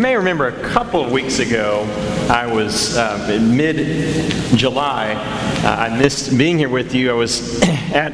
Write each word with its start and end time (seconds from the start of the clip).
May 0.00 0.16
remember 0.16 0.46
a 0.46 0.68
couple 0.70 1.04
of 1.04 1.12
weeks 1.12 1.38
ago, 1.38 1.82
I 2.30 2.46
was 2.46 2.96
uh, 2.96 3.28
in 3.30 3.54
mid 3.54 4.30
July. 4.56 5.12
Uh, 5.12 5.68
I 5.68 5.98
missed 5.98 6.38
being 6.38 6.56
here 6.56 6.70
with 6.70 6.94
you. 6.94 7.10
I 7.10 7.12
was 7.12 7.60
at 7.62 8.12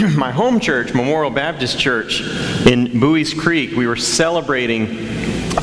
my 0.16 0.30
home 0.30 0.60
church, 0.60 0.94
Memorial 0.94 1.32
Baptist 1.32 1.76
Church 1.76 2.20
in 2.68 3.00
Buies 3.00 3.34
Creek. 3.34 3.72
We 3.72 3.88
were 3.88 3.96
celebrating 3.96 5.08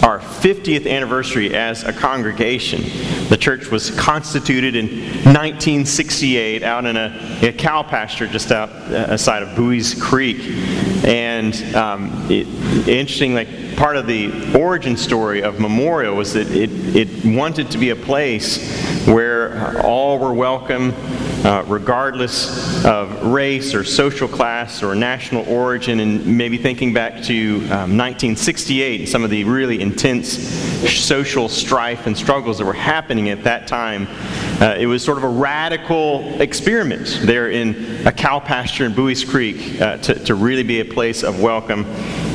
our 0.04 0.20
50th 0.20 0.86
anniversary 0.90 1.56
as 1.56 1.86
a 1.86 1.94
congregation. 1.94 2.82
The 3.30 3.38
church 3.38 3.72
was 3.72 3.92
constituted 3.92 4.76
in 4.76 4.88
1968 5.24 6.64
out 6.64 6.84
in 6.86 6.98
a, 6.98 7.40
a 7.44 7.53
cow 7.53 7.81
pasture 7.81 8.28
just 8.28 8.52
outside 8.52 9.44
uh, 9.44 9.46
of 9.46 9.56
Buies 9.56 10.00
Creek. 10.00 10.38
And 11.10 11.56
um, 11.76 12.28
it, 12.30 12.48
interesting, 12.88 13.34
like 13.34 13.76
part 13.76 13.98
of 13.98 14.06
the 14.06 14.56
origin 14.56 14.96
story 14.96 15.42
of 15.42 15.60
Memorial 15.60 16.16
was 16.16 16.34
that 16.34 16.52
it, 16.52 16.70
it 16.96 17.26
wanted 17.26 17.72
to 17.72 17.80
be 17.80 17.90
a 17.90 17.96
place 17.96 18.80
where 19.08 19.39
all 19.83 20.19
were 20.19 20.33
welcome, 20.33 20.94
uh, 21.45 21.64
regardless 21.67 22.83
of 22.86 23.23
race 23.23 23.73
or 23.73 23.83
social 23.83 24.28
class 24.28 24.83
or 24.83 24.95
national 24.95 25.47
origin, 25.47 26.00
and 26.00 26.25
maybe 26.25 26.58
thinking 26.58 26.94
back 26.94 27.22
to 27.23 27.58
um, 27.66 27.97
1968 27.97 29.02
and 29.02 29.09
some 29.09 29.23
of 29.23 29.30
the 29.30 29.44
really 29.44 29.81
intense 29.81 30.30
social 30.89 31.50
strife 31.50 32.08
and 32.08 32.17
struggles 32.17 32.58
that 32.58 32.66
were 32.66 32.73
happening 32.73 33.30
at 33.30 33.44
that 33.44 33.67
time. 33.67 34.08
Uh, 34.61 34.75
it 34.78 34.86
was 34.86 35.03
sort 35.03 35.17
of 35.17 35.23
a 35.23 35.30
radical 35.30 36.41
experiment 36.41 37.19
there 37.23 37.50
in 37.50 38.06
a 38.06 38.11
cow 38.11 38.39
pasture 38.39 38.86
in 38.86 38.94
Buies 38.94 39.23
Creek 39.23 39.80
uh, 39.81 39.97
to, 39.97 40.16
to 40.25 40.36
really 40.36 40.63
be 40.63 40.80
a 40.80 40.86
place 40.86 41.23
of 41.23 41.41
welcome 41.41 41.86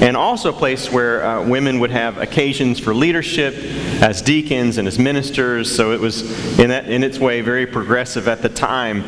and 0.04 0.18
also 0.18 0.50
a 0.50 0.52
place 0.52 0.92
where 0.92 1.24
uh, 1.24 1.42
women 1.42 1.80
would 1.80 1.90
have 1.90 2.18
occasions 2.18 2.78
for 2.78 2.94
leadership 2.94 3.54
as 4.02 4.20
deacons 4.20 4.76
and 4.76 4.86
as 4.86 4.98
ministers. 4.98 5.74
So 5.74 5.92
it 5.92 6.00
was, 6.00 6.58
in, 6.58 6.68
that, 6.68 6.90
in 6.90 7.02
its 7.02 7.18
way, 7.18 7.40
very 7.40 7.66
progressive 7.66 8.28
at 8.28 8.42
the 8.42 8.50
time. 8.50 9.02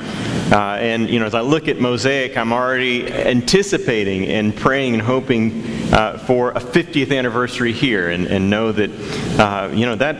Uh, 0.51 0.79
and, 0.81 1.11
you 1.11 1.21
know, 1.21 1.27
as 1.27 1.35
I 1.35 1.43
look 1.43 1.69
at 1.69 1.79
Mosaic, 1.79 2.39
I'm 2.39 2.51
already 2.51 3.13
anticipating 3.13 4.25
and 4.29 4.57
praying 4.57 4.95
and 4.95 5.03
hoping 5.03 5.63
uh, 5.93 6.17
for 6.17 6.53
a 6.53 6.61
50th 6.61 7.15
anniversary 7.15 7.73
here 7.73 8.09
and, 8.09 8.27
and 8.27 8.49
know 8.49 8.73
that, 8.73 8.91
uh, 9.39 9.71
you 9.75 9.85
know, 9.85 9.97
that, 9.97 10.17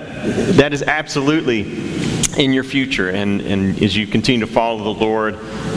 that 0.57 0.75
is 0.75 0.83
absolutely 0.83 1.63
in 2.37 2.53
your 2.53 2.65
future. 2.65 3.09
And, 3.09 3.41
and 3.41 3.83
as 3.83 3.97
you 3.97 4.07
continue 4.07 4.45
to 4.45 4.53
follow 4.53 4.85
the 4.93 5.01
Lord, 5.01 5.37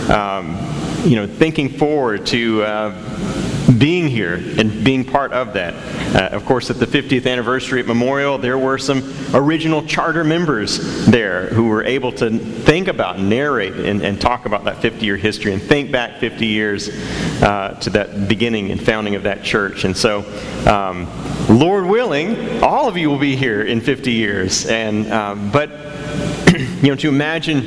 um, 0.09 0.58
you 1.06 1.16
know, 1.16 1.25
thinking 1.25 1.69
forward 1.69 2.25
to 2.28 2.63
uh, 2.63 3.48
being 3.78 4.07
here 4.07 4.35
and 4.35 4.84
being 4.84 5.06
part 5.06 5.31
of 5.31 5.53
that. 5.53 5.74
Uh, 6.16 6.35
of 6.35 6.46
course, 6.46 6.69
at 6.69 6.80
the 6.80 6.88
50th 6.88 7.30
anniversary 7.30 7.80
at 7.80 7.85
Memorial, 7.85 8.38
there 8.38 8.57
were 8.57 8.78
some 8.78 9.13
original 9.34 9.84
charter 9.84 10.24
members 10.24 11.06
there 11.06 11.47
who 11.47 11.68
were 11.68 11.84
able 11.84 12.12
to 12.13 12.31
think 12.40 12.88
about, 12.88 13.19
narrate, 13.19 13.74
and, 13.74 14.02
and 14.02 14.19
talk 14.19 14.46
about 14.46 14.63
that 14.63 14.81
50 14.81 15.06
year 15.06 15.18
history 15.18 15.53
and 15.53 15.62
think 15.62 15.91
back 15.91 16.19
50 16.19 16.47
years 16.47 16.90
uh, 17.44 17.78
to 17.81 17.90
that 17.91 18.28
beginning 18.28 18.72
and 18.72 18.81
founding 18.81 19.16
of 19.16 19.24
that 19.24 19.44
church. 19.44 19.84
And 19.84 19.96
so, 19.96 20.25
um, 20.66 21.08
Lord 21.50 21.85
willing, 21.85 22.63
all 22.63 22.88
of 22.88 22.97
you 22.97 23.09
will 23.09 23.19
be 23.19 23.35
here 23.35 23.62
in 23.62 23.81
50 23.81 24.12
years. 24.12 24.66
And, 24.66 25.12
um, 25.12 25.52
but, 25.52 25.69
you 26.81 26.90
know, 26.90 26.96
to 26.96 27.09
imagine 27.09 27.62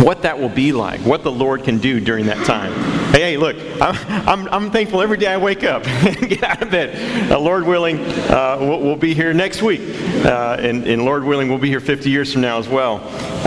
what 0.00 0.22
that 0.22 0.38
will 0.38 0.48
be 0.48 0.72
like, 0.72 1.00
what 1.00 1.22
the 1.22 1.30
Lord 1.30 1.64
can 1.64 1.78
do 1.78 2.00
during 2.00 2.26
that 2.26 2.44
time. 2.46 2.72
Hey, 3.12 3.20
hey, 3.20 3.36
look, 3.36 3.56
I'm, 3.80 4.28
I'm, 4.28 4.48
I'm 4.48 4.70
thankful 4.70 5.00
every 5.00 5.16
day 5.16 5.28
I 5.28 5.36
wake 5.36 5.62
up 5.62 5.86
and 5.88 6.28
get 6.28 6.42
out 6.42 6.62
of 6.62 6.70
bed. 6.70 7.30
Uh, 7.30 7.38
Lord 7.38 7.64
willing, 7.64 8.00
uh, 8.00 8.58
we'll, 8.60 8.80
we'll, 8.80 8.96
be 8.96 9.14
here 9.14 9.32
next 9.32 9.62
week. 9.62 9.80
Uh, 10.24 10.56
and, 10.58 10.86
and, 10.86 11.04
Lord 11.04 11.24
willing, 11.24 11.48
we'll 11.48 11.58
be 11.58 11.68
here 11.68 11.80
50 11.80 12.10
years 12.10 12.32
from 12.32 12.42
now 12.42 12.58
as 12.58 12.68
well. 12.68 12.96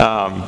Um, 0.00 0.40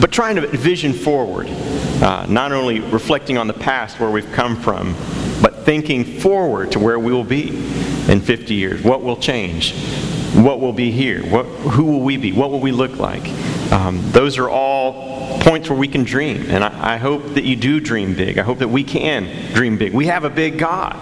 but 0.00 0.12
trying 0.12 0.36
to 0.36 0.46
vision 0.48 0.92
forward, 0.92 1.48
uh, 1.48 2.26
not 2.28 2.52
only 2.52 2.80
reflecting 2.80 3.38
on 3.38 3.46
the 3.46 3.54
past 3.54 4.00
where 4.00 4.10
we've 4.10 4.30
come 4.32 4.60
from, 4.60 4.94
but 5.40 5.64
thinking 5.64 6.04
forward 6.04 6.72
to 6.72 6.78
where 6.78 6.98
we 6.98 7.12
will 7.12 7.24
be 7.24 7.48
in 8.08 8.20
50 8.20 8.54
years. 8.54 8.82
What 8.82 9.02
will 9.02 9.16
change? 9.16 9.74
What 10.34 10.60
will 10.60 10.72
be 10.72 10.90
here? 10.90 11.24
What, 11.24 11.46
who 11.46 11.84
will 11.84 12.00
we 12.00 12.16
be? 12.16 12.32
What 12.32 12.50
will 12.50 12.60
we 12.60 12.72
look 12.72 12.96
like? 12.98 13.26
Um, 13.72 14.10
those 14.12 14.38
are 14.38 14.48
all 14.48 15.40
points 15.40 15.68
where 15.68 15.78
we 15.78 15.88
can 15.88 16.04
dream. 16.04 16.46
And 16.48 16.64
I, 16.64 16.94
I 16.94 16.96
hope 16.96 17.34
that 17.34 17.44
you 17.44 17.56
do 17.56 17.80
dream 17.80 18.14
big. 18.14 18.38
I 18.38 18.42
hope 18.42 18.58
that 18.58 18.68
we 18.68 18.82
can 18.82 19.52
dream 19.52 19.76
big. 19.76 19.92
We 19.92 20.06
have 20.06 20.24
a 20.24 20.30
big 20.30 20.58
God, 20.58 20.96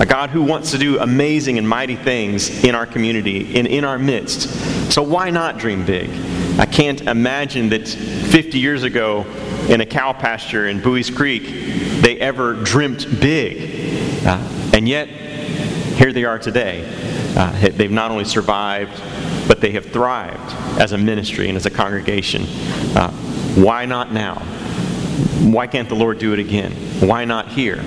a 0.00 0.06
God 0.06 0.30
who 0.30 0.42
wants 0.42 0.70
to 0.70 0.78
do 0.78 1.00
amazing 1.00 1.58
and 1.58 1.68
mighty 1.68 1.96
things 1.96 2.64
in 2.64 2.74
our 2.74 2.86
community 2.86 3.58
and 3.58 3.66
in 3.66 3.84
our 3.84 3.98
midst. 3.98 4.48
So 4.92 5.02
why 5.02 5.30
not 5.30 5.58
dream 5.58 5.84
big? 5.84 6.10
I 6.58 6.66
can't 6.66 7.00
imagine 7.02 7.70
that 7.70 7.88
50 7.88 8.58
years 8.58 8.82
ago 8.82 9.26
in 9.68 9.80
a 9.80 9.86
cow 9.86 10.12
pasture 10.12 10.68
in 10.68 10.80
Buies 10.80 11.10
Creek, 11.10 11.42
they 12.02 12.18
ever 12.20 12.54
dreamt 12.54 13.20
big. 13.20 14.26
Uh, 14.26 14.70
and 14.74 14.88
yet, 14.88 15.08
here 15.08 16.12
they 16.12 16.24
are 16.24 16.38
today. 16.38 16.84
Uh, 17.36 17.70
they've 17.70 17.90
not 17.90 18.10
only 18.10 18.24
survived, 18.24 18.92
but 19.52 19.60
they 19.60 19.72
have 19.72 19.84
thrived 19.84 20.50
as 20.80 20.92
a 20.92 20.96
ministry 20.96 21.46
and 21.46 21.58
as 21.58 21.66
a 21.66 21.70
congregation. 21.70 22.44
Uh, 22.96 23.10
why 23.54 23.84
not 23.84 24.10
now? 24.10 24.36
Why 25.42 25.66
can't 25.66 25.90
the 25.90 25.94
Lord 25.94 26.18
do 26.18 26.32
it 26.32 26.38
again? 26.38 26.72
Why 27.06 27.26
not 27.26 27.48
here? 27.48 27.84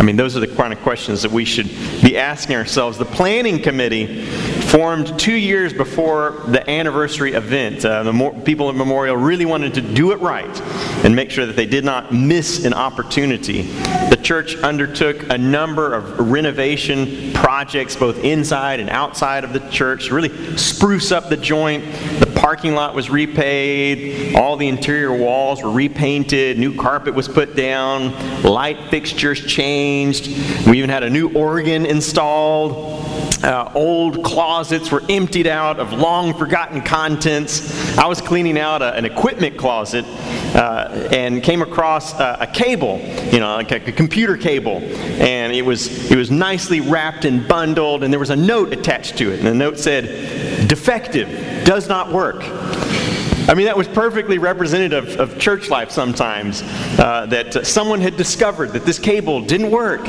I 0.00 0.02
mean, 0.02 0.16
those 0.16 0.34
are 0.34 0.40
the 0.40 0.48
kind 0.48 0.72
of 0.72 0.80
questions 0.80 1.20
that 1.20 1.30
we 1.30 1.44
should 1.44 1.68
be 2.02 2.16
asking 2.16 2.56
ourselves. 2.56 2.96
The 2.96 3.04
planning 3.04 3.60
committee 3.60 4.24
formed 4.24 5.18
two 5.18 5.34
years 5.34 5.74
before 5.74 6.42
the 6.46 6.68
anniversary 6.70 7.34
event. 7.34 7.84
Uh, 7.84 8.04
the 8.04 8.42
people 8.46 8.70
at 8.70 8.76
Memorial 8.76 9.14
really 9.14 9.44
wanted 9.44 9.74
to 9.74 9.82
do 9.82 10.12
it 10.12 10.20
right 10.20 10.60
and 11.04 11.14
make 11.14 11.30
sure 11.30 11.44
that 11.44 11.54
they 11.54 11.66
did 11.66 11.84
not 11.84 12.14
miss 12.14 12.64
an 12.64 12.72
opportunity. 12.72 13.62
The 14.08 14.18
church 14.22 14.56
undertook 14.56 15.28
a 15.28 15.36
number 15.36 15.92
of 15.92 16.30
renovation 16.30 17.34
projects, 17.34 17.94
both 17.94 18.24
inside 18.24 18.80
and 18.80 18.88
outside 18.88 19.44
of 19.44 19.52
the 19.52 19.60
church, 19.68 20.06
to 20.06 20.14
really 20.14 20.56
spruce 20.56 21.12
up 21.12 21.28
the 21.28 21.36
joint. 21.36 21.84
The 22.20 22.32
parking 22.36 22.74
lot 22.74 22.94
was 22.94 23.10
repaid, 23.10 24.34
all 24.34 24.56
the 24.56 24.68
interior 24.68 25.14
walls 25.14 25.62
were 25.62 25.70
repainted, 25.70 26.58
new 26.58 26.74
carpet 26.74 27.12
was 27.12 27.28
put 27.28 27.54
down, 27.54 28.42
light 28.42 28.88
fixtures 28.88 29.44
changed. 29.44 29.89
We 29.90 30.78
even 30.78 30.88
had 30.88 31.02
a 31.02 31.10
new 31.10 31.32
organ 31.32 31.84
installed. 31.84 33.04
Uh, 33.42 33.72
old 33.74 34.22
closets 34.22 34.90
were 34.92 35.02
emptied 35.08 35.46
out 35.48 35.80
of 35.80 35.92
long 35.92 36.32
forgotten 36.34 36.80
contents. 36.82 37.98
I 37.98 38.06
was 38.06 38.20
cleaning 38.20 38.56
out 38.56 38.82
a, 38.82 38.94
an 38.94 39.04
equipment 39.04 39.56
closet 39.56 40.04
uh, 40.54 41.08
and 41.10 41.42
came 41.42 41.60
across 41.60 42.12
a, 42.20 42.38
a, 42.42 42.46
cable, 42.46 43.00
you 43.32 43.40
know, 43.40 43.56
like 43.56 43.72
a, 43.72 43.88
a 43.88 43.92
computer 43.92 44.36
cable, 44.36 44.78
and 44.78 45.52
it 45.52 45.62
was 45.62 46.10
it 46.10 46.16
was 46.16 46.30
nicely 46.30 46.80
wrapped 46.80 47.24
and 47.24 47.48
bundled, 47.48 48.04
and 48.04 48.12
there 48.12 48.20
was 48.20 48.30
a 48.30 48.36
note 48.36 48.72
attached 48.72 49.18
to 49.18 49.32
it, 49.32 49.38
and 49.38 49.48
the 49.48 49.54
note 49.54 49.78
said, 49.78 50.68
"Defective, 50.68 51.28
does 51.64 51.88
not 51.88 52.12
work." 52.12 52.42
I 53.48 53.54
mean, 53.54 53.66
that 53.66 53.76
was 53.76 53.88
perfectly 53.88 54.38
representative 54.38 55.18
of 55.18 55.38
church 55.38 55.70
life 55.70 55.90
sometimes. 55.90 56.62
Uh, 56.98 57.26
that 57.26 57.66
someone 57.66 58.00
had 58.00 58.16
discovered 58.16 58.70
that 58.70 58.84
this 58.84 58.98
cable 58.98 59.40
didn't 59.40 59.70
work, 59.70 60.04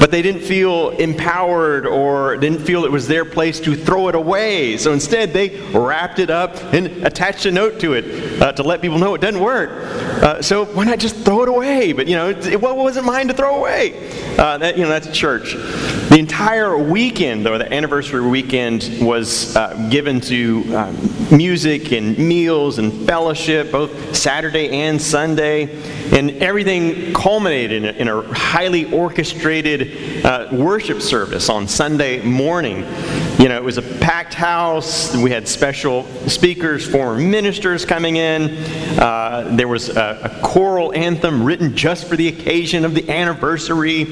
but 0.00 0.10
they 0.10 0.22
didn't 0.22 0.42
feel 0.42 0.90
empowered 0.90 1.86
or 1.86 2.36
didn't 2.36 2.60
feel 2.60 2.84
it 2.84 2.90
was 2.92 3.06
their 3.06 3.24
place 3.24 3.60
to 3.60 3.76
throw 3.76 4.08
it 4.08 4.14
away. 4.14 4.76
So 4.76 4.92
instead, 4.92 5.32
they 5.32 5.60
wrapped 5.70 6.18
it 6.18 6.30
up 6.30 6.56
and 6.72 6.86
attached 7.04 7.46
a 7.46 7.50
note 7.50 7.80
to 7.80 7.94
it 7.94 8.40
uh, 8.42 8.52
to 8.52 8.62
let 8.62 8.80
people 8.80 8.98
know 8.98 9.14
it 9.14 9.20
doesn't 9.20 9.40
work. 9.40 9.70
Uh, 10.22 10.42
so 10.42 10.64
why 10.64 10.84
not 10.84 10.98
just 10.98 11.16
throw 11.16 11.42
it 11.42 11.48
away? 11.48 11.92
But 11.92 12.06
you 12.06 12.16
know, 12.16 12.30
it, 12.30 12.46
it 12.46 12.60
wasn't 12.60 13.06
mine 13.06 13.28
to 13.28 13.34
throw 13.34 13.56
away. 13.56 14.10
Uh, 14.38 14.58
that, 14.58 14.76
you 14.76 14.84
know, 14.84 14.88
that's 14.88 15.10
church. 15.16 15.54
The 15.54 16.16
entire 16.18 16.76
weekend, 16.78 17.44
though, 17.44 17.58
the 17.58 17.72
anniversary 17.72 18.26
weekend 18.26 18.98
was 19.00 19.54
uh, 19.54 19.88
given 19.90 20.20
to 20.22 20.76
um, 20.76 20.96
music 21.30 21.92
and 21.92 22.18
meals 22.18 22.78
and 22.78 22.92
fellowship, 23.06 23.70
both 23.70 24.16
Saturday 24.16 24.70
and 24.70 25.00
Sunday. 25.00 25.68
And 26.16 26.30
everything 26.42 27.12
culminated 27.12 27.96
in 27.96 28.08
a, 28.08 28.20
highly 28.34 28.92
orchestrated 28.92 30.24
uh, 30.24 30.48
worship 30.52 31.00
service 31.00 31.48
on 31.48 31.68
Sunday 31.68 32.20
morning. 32.22 32.78
You 33.38 33.48
know, 33.48 33.56
it 33.56 33.64
was 33.64 33.78
a 33.78 33.82
packed 33.82 34.34
house. 34.34 35.16
We 35.16 35.30
had 35.30 35.46
special 35.46 36.04
speakers, 36.28 36.86
former 36.88 37.18
ministers 37.18 37.84
coming 37.84 38.16
in. 38.16 38.50
Uh, 38.98 39.48
there 39.52 39.68
was 39.68 39.88
a, 39.88 40.20
a, 40.24 40.42
choral 40.42 40.92
anthem 40.94 41.42
written 41.44 41.76
just 41.76 42.08
for 42.08 42.16
the 42.16 42.28
occasion 42.28 42.84
of 42.84 42.94
the 42.94 43.08
anniversary. 43.08 44.06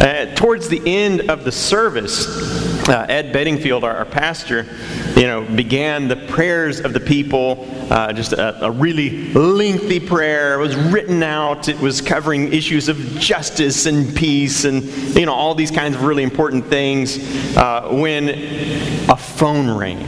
Uh, 0.00 0.34
towards 0.34 0.68
the 0.68 0.82
end 0.86 1.30
of 1.30 1.44
the 1.44 1.52
service, 1.52 2.65
uh, 2.88 3.06
Ed 3.08 3.32
Bedingfield, 3.32 3.84
our, 3.84 3.96
our 3.96 4.04
pastor, 4.04 4.66
you 5.16 5.26
know, 5.26 5.42
began 5.42 6.08
the 6.08 6.16
prayers 6.16 6.80
of 6.80 6.92
the 6.92 7.00
people. 7.00 7.66
Uh, 7.90 8.12
just 8.12 8.32
a, 8.32 8.64
a, 8.64 8.70
really 8.70 9.32
lengthy 9.32 10.00
prayer. 10.00 10.54
It 10.54 10.62
was 10.62 10.76
written 10.76 11.22
out. 11.22 11.68
It 11.68 11.78
was 11.80 12.00
covering 12.00 12.52
issues 12.52 12.88
of 12.88 12.98
justice 13.18 13.86
and 13.86 14.14
peace 14.14 14.64
and, 14.64 14.84
you 15.16 15.26
know, 15.26 15.32
all 15.32 15.54
these 15.54 15.70
kinds 15.70 15.96
of 15.96 16.02
really 16.02 16.22
important 16.22 16.66
things. 16.66 17.18
Uh, 17.56 17.88
when 17.92 18.28
a 19.08 19.16
phone 19.16 19.76
rang, 19.76 19.98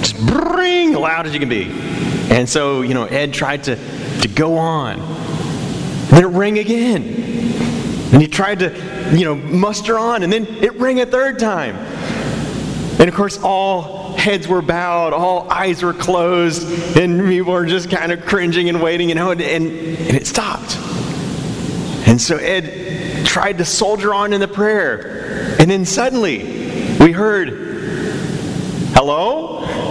just 0.00 0.16
ring, 0.18 0.92
loud 0.92 1.26
as 1.26 1.34
you 1.34 1.40
can 1.40 1.48
be. 1.48 1.64
And 2.30 2.48
so, 2.48 2.82
you 2.82 2.94
know, 2.94 3.04
Ed 3.04 3.32
tried 3.32 3.64
to, 3.64 3.76
to 4.20 4.28
go 4.28 4.56
on. 4.56 4.98
Then 6.10 6.24
it 6.24 6.28
rang 6.28 6.58
again. 6.58 7.02
And 8.12 8.22
he 8.22 8.28
tried 8.28 8.60
to, 8.60 8.97
you 9.12 9.24
know, 9.24 9.34
muster 9.34 9.98
on, 9.98 10.22
and 10.22 10.32
then 10.32 10.46
it 10.46 10.74
rang 10.76 11.00
a 11.00 11.06
third 11.06 11.38
time. 11.38 11.76
And 12.98 13.08
of 13.08 13.14
course, 13.14 13.38
all 13.38 14.16
heads 14.16 14.48
were 14.48 14.62
bowed, 14.62 15.12
all 15.12 15.48
eyes 15.50 15.82
were 15.82 15.94
closed, 15.94 16.96
and 16.96 17.28
people 17.28 17.52
were 17.52 17.66
just 17.66 17.90
kind 17.90 18.10
of 18.10 18.24
cringing 18.26 18.68
and 18.68 18.82
waiting, 18.82 19.08
you 19.08 19.14
know, 19.14 19.30
and, 19.30 19.40
and, 19.40 19.68
and 19.68 20.16
it 20.16 20.26
stopped. 20.26 20.76
And 22.08 22.20
so 22.20 22.36
Ed 22.36 23.24
tried 23.26 23.58
to 23.58 23.64
soldier 23.64 24.12
on 24.12 24.32
in 24.32 24.40
the 24.40 24.48
prayer. 24.48 25.56
And 25.60 25.70
then 25.70 25.84
suddenly, 25.84 26.38
we 26.98 27.12
heard, 27.12 27.68
Hello? 28.94 29.87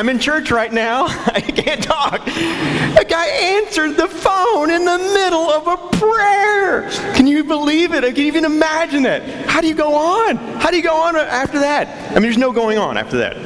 I'm 0.00 0.08
in 0.08 0.18
church 0.18 0.50
right 0.50 0.72
now. 0.72 1.04
I 1.26 1.42
can't 1.42 1.82
talk. 1.82 2.26
A 2.26 3.04
guy 3.04 3.26
answered 3.26 3.98
the 3.98 4.08
phone 4.08 4.70
in 4.70 4.86
the 4.86 4.96
middle 4.96 5.50
of 5.50 5.66
a 5.66 5.76
prayer. 5.98 6.88
Can 7.14 7.26
you 7.26 7.44
believe 7.44 7.92
it? 7.92 8.02
I 8.02 8.10
can 8.10 8.24
even 8.24 8.46
imagine 8.46 9.02
that. 9.02 9.46
How 9.46 9.60
do 9.60 9.68
you 9.68 9.74
go 9.74 9.94
on? 9.94 10.38
How 10.58 10.70
do 10.70 10.78
you 10.78 10.82
go 10.82 10.96
on 10.96 11.16
after 11.16 11.58
that? 11.58 12.12
I 12.12 12.14
mean, 12.14 12.22
there's 12.22 12.38
no 12.38 12.50
going 12.50 12.78
on 12.78 12.96
after 12.96 13.18
that. 13.18 13.36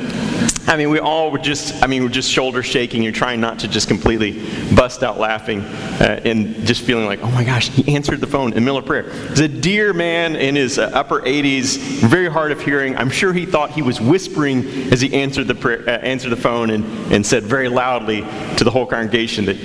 I 0.66 0.76
mean, 0.76 0.88
we 0.88 0.98
all 0.98 1.30
were 1.30 1.38
just, 1.38 1.82
I 1.82 1.86
mean, 1.86 2.02
we're 2.02 2.08
just 2.08 2.30
shoulder 2.30 2.62
shaking. 2.62 3.02
You're 3.02 3.12
trying 3.12 3.40
not 3.40 3.58
to 3.60 3.68
just 3.68 3.86
completely 3.86 4.42
bust 4.74 5.02
out 5.02 5.18
laughing 5.18 5.60
uh, 5.60 6.20
and 6.24 6.66
just 6.66 6.82
feeling 6.82 7.06
like, 7.06 7.20
oh 7.22 7.30
my 7.30 7.44
gosh, 7.44 7.68
he 7.68 7.94
answered 7.94 8.20
the 8.20 8.26
phone 8.26 8.48
in 8.48 8.54
the 8.54 8.60
middle 8.60 8.78
of 8.78 8.86
prayer. 8.86 9.10
He's 9.28 9.40
a 9.40 9.48
dear 9.48 9.92
man 9.92 10.36
in 10.36 10.54
his 10.54 10.78
uh, 10.78 10.90
upper 10.94 11.20
80s, 11.20 11.76
very 12.00 12.28
hard 12.28 12.50
of 12.50 12.62
hearing. 12.62 12.96
I'm 12.96 13.10
sure 13.10 13.32
he 13.32 13.44
thought 13.44 13.72
he 13.72 13.82
was 13.82 14.00
whispering 14.00 14.64
as 14.92 15.00
he 15.00 15.12
answered 15.12 15.48
the, 15.48 15.54
prayer, 15.54 15.82
uh, 15.86 15.98
answered 15.98 16.30
the 16.30 16.36
phone 16.36 16.70
and, 16.70 16.84
and 17.12 17.26
said 17.26 17.42
very 17.42 17.68
loudly 17.68 18.22
to 18.56 18.64
the 18.64 18.70
whole 18.70 18.86
congregation 18.86 19.44
that 19.44 19.56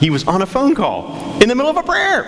he 0.00 0.10
was 0.10 0.26
on 0.26 0.42
a 0.42 0.46
phone 0.46 0.74
call 0.74 1.40
in 1.40 1.48
the 1.48 1.54
middle 1.54 1.70
of 1.70 1.76
a 1.76 1.82
prayer. 1.82 2.24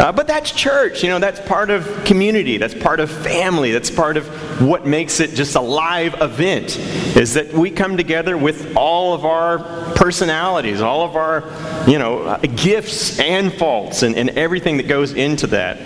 Uh, 0.00 0.12
but 0.12 0.26
that's 0.26 0.50
church, 0.50 1.02
you 1.02 1.08
know, 1.08 1.18
that's 1.18 1.40
part 1.40 1.70
of 1.70 2.04
community, 2.04 2.56
that's 2.56 2.74
part 2.74 3.00
of 3.00 3.10
family, 3.10 3.72
that's 3.72 3.90
part 3.90 4.16
of 4.16 4.26
what 4.62 4.86
makes 4.86 5.20
it 5.20 5.34
just 5.34 5.56
a 5.56 5.60
live 5.60 6.20
event, 6.20 6.78
is 7.16 7.34
that 7.34 7.52
we 7.52 7.70
come 7.70 7.96
together 7.96 8.36
with 8.36 8.76
all 8.76 9.14
of 9.14 9.24
our 9.24 9.58
personalities, 9.94 10.80
all 10.80 11.02
of 11.02 11.16
our, 11.16 11.44
you 11.88 11.98
know, 11.98 12.22
uh, 12.22 12.38
gifts 12.38 13.18
and 13.20 13.52
faults, 13.52 14.02
and, 14.02 14.16
and 14.16 14.30
everything 14.30 14.78
that 14.78 14.88
goes 14.88 15.12
into 15.12 15.46
that. 15.46 15.78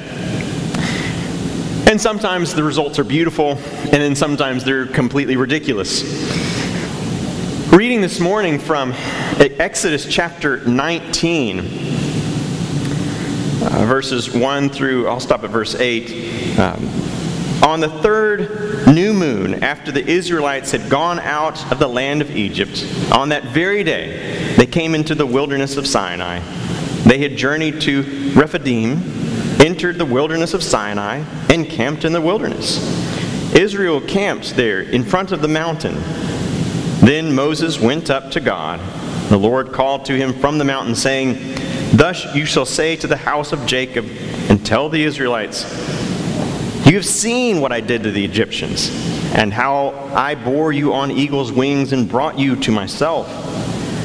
And 1.89 2.01
sometimes 2.01 2.55
the 2.55 2.63
results 2.63 2.99
are 3.01 3.05
beautiful, 3.05 3.53
and 3.57 3.95
then 3.95 4.15
sometimes 4.15 4.63
they're 4.65 4.87
completely 4.87 5.37
ridiculous. 5.37 6.60
Reading 7.73 8.01
this 8.01 8.19
morning 8.19 8.59
from 8.59 8.93
Exodus 9.39 10.05
chapter 10.05 10.57
19 10.67 11.61
uh, 11.61 11.63
verses 13.87 14.29
1 14.35 14.71
through, 14.71 15.07
I'll 15.07 15.21
stop 15.21 15.45
at 15.45 15.51
verse 15.51 15.77
8. 15.77 16.59
Um, 16.59 16.85
on 17.63 17.79
the 17.79 17.89
third 18.03 18.89
new 18.89 19.13
moon, 19.13 19.63
after 19.63 19.93
the 19.93 20.05
Israelites 20.05 20.73
had 20.73 20.91
gone 20.91 21.21
out 21.21 21.71
of 21.71 21.79
the 21.79 21.87
land 21.87 22.21
of 22.23 22.37
Egypt, 22.37 22.85
on 23.13 23.29
that 23.29 23.45
very 23.45 23.85
day, 23.85 24.53
they 24.57 24.67
came 24.67 24.97
into 24.97 25.15
the 25.15 25.27
wilderness 25.27 25.77
of 25.77 25.87
Sinai. 25.87 26.41
They 27.05 27.19
had 27.19 27.37
journeyed 27.37 27.81
to 27.83 28.33
Rephidim, 28.35 29.01
entered 29.61 29.97
the 29.97 30.05
wilderness 30.05 30.55
of 30.55 30.65
Sinai, 30.65 31.23
and 31.49 31.69
camped 31.69 32.05
in 32.05 32.13
the 32.13 32.21
wilderness. 32.21 32.79
Israel 33.55 34.01
camped 34.01 34.57
there 34.57 34.81
in 34.81 35.05
front 35.05 35.31
of 35.31 35.41
the 35.41 35.49
mountain. 35.49 35.95
Then 37.01 37.35
Moses 37.35 37.81
went 37.81 38.11
up 38.11 38.31
to 38.33 38.41
God. 38.41 38.79
The 39.31 39.39
Lord 39.39 39.73
called 39.73 40.05
to 40.07 40.17
him 40.17 40.35
from 40.35 40.59
the 40.59 40.65
mountain, 40.65 40.95
saying, 40.95 41.39
Thus 41.93 42.35
you 42.35 42.45
shall 42.45 42.67
say 42.67 42.97
to 42.97 43.07
the 43.07 43.17
house 43.17 43.53
of 43.53 43.65
Jacob, 43.65 44.07
and 44.49 44.65
tell 44.65 44.89
the 44.89 45.03
Israelites, 45.03 45.65
You 46.87 46.95
have 46.97 47.07
seen 47.07 47.61
what 47.61 47.73
I 47.73 47.81
did 47.81 48.03
to 48.03 48.11
the 48.11 48.25
Egyptians, 48.25 48.91
and 49.35 49.53
how 49.53 49.91
I 50.15 50.35
bore 50.35 50.73
you 50.73 50.93
on 50.93 51.11
eagle's 51.11 51.53
wings 51.53 51.93
and 51.93 52.09
brought 52.09 52.39
you 52.39 52.57
to 52.57 52.73
myself. 52.73 53.29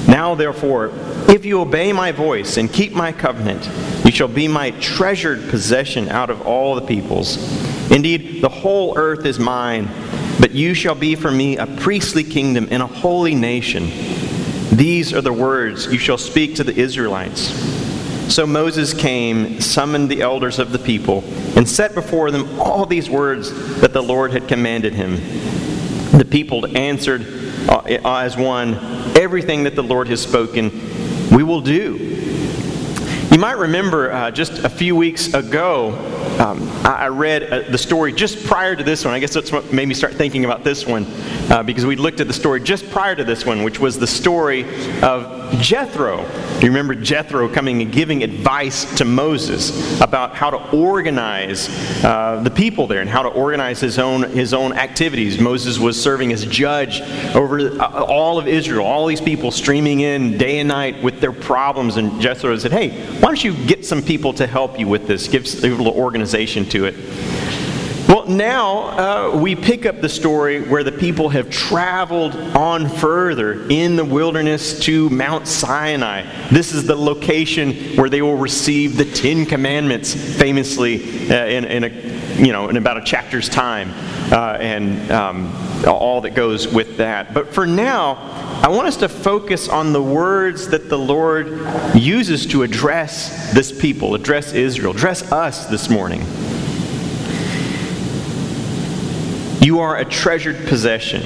Now, 0.07 0.35
therefore, 0.35 0.91
if 1.27 1.43
you 1.43 1.59
obey 1.61 1.91
my 1.91 2.11
voice 2.11 2.57
and 2.57 2.71
keep 2.71 2.93
my 2.93 3.11
covenant, 3.11 3.67
you 4.05 4.11
shall 4.11 4.27
be 4.27 4.47
my 4.47 4.69
treasured 4.79 5.49
possession 5.49 6.07
out 6.09 6.29
of 6.29 6.43
all 6.43 6.75
the 6.75 6.85
peoples. 6.85 7.37
Indeed, 7.91 8.41
the 8.41 8.49
whole 8.49 8.97
earth 8.97 9.25
is 9.25 9.39
mine, 9.39 9.89
but 10.39 10.51
you 10.51 10.73
shall 10.73 10.95
be 10.95 11.15
for 11.15 11.31
me 11.31 11.57
a 11.57 11.65
priestly 11.65 12.23
kingdom 12.23 12.67
and 12.71 12.83
a 12.83 12.87
holy 12.87 13.35
nation. 13.35 13.89
These 14.75 15.13
are 15.13 15.21
the 15.21 15.33
words 15.33 15.87
you 15.87 15.97
shall 15.97 16.17
speak 16.17 16.55
to 16.55 16.63
the 16.63 16.75
Israelites. 16.75 17.53
So 18.33 18.45
Moses 18.45 18.93
came, 18.93 19.61
summoned 19.61 20.09
the 20.09 20.21
elders 20.21 20.59
of 20.59 20.71
the 20.71 20.79
people, 20.79 21.23
and 21.55 21.69
set 21.69 21.93
before 21.93 22.31
them 22.31 22.59
all 22.59 22.85
these 22.85 23.09
words 23.09 23.79
that 23.79 23.93
the 23.93 24.01
Lord 24.01 24.31
had 24.31 24.47
commanded 24.47 24.93
him. 24.93 25.15
The 26.17 26.25
people 26.25 26.75
answered 26.75 27.25
uh, 27.69 27.81
as 28.03 28.35
one, 28.35 28.75
Everything 29.15 29.63
that 29.63 29.75
the 29.75 29.83
Lord 29.83 30.07
has 30.09 30.21
spoken, 30.21 30.71
we 31.29 31.43
will 31.43 31.61
do. 31.61 31.97
You 33.31 33.37
might 33.39 33.57
remember 33.57 34.11
uh, 34.11 34.31
just 34.31 34.63
a 34.63 34.69
few 34.69 34.95
weeks 34.95 35.33
ago, 35.33 35.91
um, 36.39 36.69
I 36.85 37.07
read 37.07 37.43
uh, 37.43 37.61
the 37.71 37.77
story 37.77 38.11
just 38.11 38.45
prior 38.45 38.75
to 38.75 38.83
this 38.83 39.05
one. 39.05 39.13
I 39.13 39.19
guess 39.19 39.33
that's 39.33 39.53
what 39.53 39.71
made 39.71 39.87
me 39.87 39.93
start 39.93 40.15
thinking 40.15 40.43
about 40.43 40.65
this 40.65 40.85
one, 40.85 41.05
uh, 41.49 41.63
because 41.63 41.85
we 41.85 41.95
looked 41.95 42.19
at 42.19 42.27
the 42.27 42.33
story 42.33 42.59
just 42.59 42.89
prior 42.89 43.15
to 43.15 43.23
this 43.23 43.45
one, 43.45 43.63
which 43.63 43.79
was 43.79 43.97
the 43.97 44.07
story 44.07 44.65
of 45.01 45.59
Jethro. 45.61 46.17
Do 46.59 46.65
you 46.65 46.67
remember 46.67 46.93
Jethro 46.93 47.47
coming 47.47 47.81
and 47.81 47.91
giving 47.91 48.21
advice 48.21 48.97
to 48.97 49.05
Moses 49.05 50.01
about 50.01 50.35
how 50.35 50.49
to 50.49 50.57
organize 50.71 51.69
uh, 52.03 52.41
the 52.43 52.51
people 52.51 52.85
there 52.87 52.99
and 52.99 53.09
how 53.09 53.23
to 53.23 53.29
organize 53.29 53.79
his 53.79 53.97
own 53.97 54.23
his 54.23 54.53
own 54.53 54.73
activities. 54.73 55.39
Moses 55.39 55.79
was 55.79 56.01
serving 56.01 56.33
as 56.33 56.45
judge 56.45 57.01
over 57.33 57.81
uh, 57.81 58.03
all 58.03 58.37
of 58.37 58.47
Israel, 58.47 58.85
all 58.85 59.05
these 59.05 59.21
people 59.21 59.51
streaming 59.51 60.01
in 60.01 60.37
day 60.37 60.59
and 60.59 60.67
night 60.67 61.01
with 61.01 61.21
their 61.21 61.31
problems. 61.31 61.95
And 61.95 62.19
Jethro 62.19 62.57
said, 62.57 62.73
"Hey, 62.73 62.89
why 63.19 63.29
don't 63.29 63.43
you 63.43 63.53
get 63.65 63.85
some 63.85 64.01
people 64.01 64.33
to 64.33 64.47
help 64.47 64.77
you 64.77 64.87
with 64.87 65.07
this? 65.07 65.27
Give 65.27 65.45
a 65.45 65.67
little 65.67 65.93
organization 65.93 66.24
to 66.69 66.85
it." 66.85 66.95
Well, 68.07 68.27
now 68.27 69.33
uh, 69.33 69.37
we 69.37 69.55
pick 69.55 69.87
up 69.87 69.99
the 69.99 70.09
story 70.09 70.61
where 70.61 70.83
the 70.83 70.91
people 70.91 71.29
have 71.29 71.49
traveled 71.49 72.35
on 72.55 72.87
further 72.87 73.67
in 73.67 73.95
the 73.95 74.05
wilderness 74.05 74.79
to 74.81 75.09
Mount 75.09 75.47
Sinai. 75.47 76.23
This 76.49 76.71
is 76.71 76.85
the 76.85 76.95
location 76.95 77.73
where 77.97 78.07
they 78.07 78.21
will 78.21 78.37
receive 78.37 78.95
the 78.95 79.05
Ten 79.05 79.47
Commandments, 79.47 80.13
famously 80.13 81.31
uh, 81.31 81.45
in, 81.47 81.65
in, 81.65 81.83
a, 81.83 81.89
you 82.39 82.51
know, 82.51 82.69
in 82.69 82.77
about 82.77 82.97
a 82.97 83.03
chapter's 83.03 83.49
time, 83.49 83.91
uh, 84.31 84.57
and 84.59 85.11
um, 85.11 85.53
all 85.87 86.21
that 86.21 86.31
goes 86.31 86.67
with 86.67 86.97
that. 86.97 87.33
But 87.33 87.53
for 87.53 87.65
now, 87.65 88.15
I 88.63 88.69
want 88.69 88.87
us 88.87 88.97
to 88.97 89.09
focus 89.09 89.69
on 89.69 89.93
the 89.93 90.01
words 90.01 90.69
that 90.69 90.89
the 90.89 90.97
Lord 90.97 91.47
uses 91.95 92.45
to 92.47 92.63
address 92.63 93.53
this 93.53 93.71
people, 93.71 94.15
address 94.15 94.53
Israel, 94.53 94.93
address 94.93 95.31
us 95.31 95.67
this 95.67 95.89
morning. 95.89 96.21
You 99.61 99.79
are 99.79 99.97
a 99.97 100.05
treasured 100.05 100.67
possession 100.67 101.23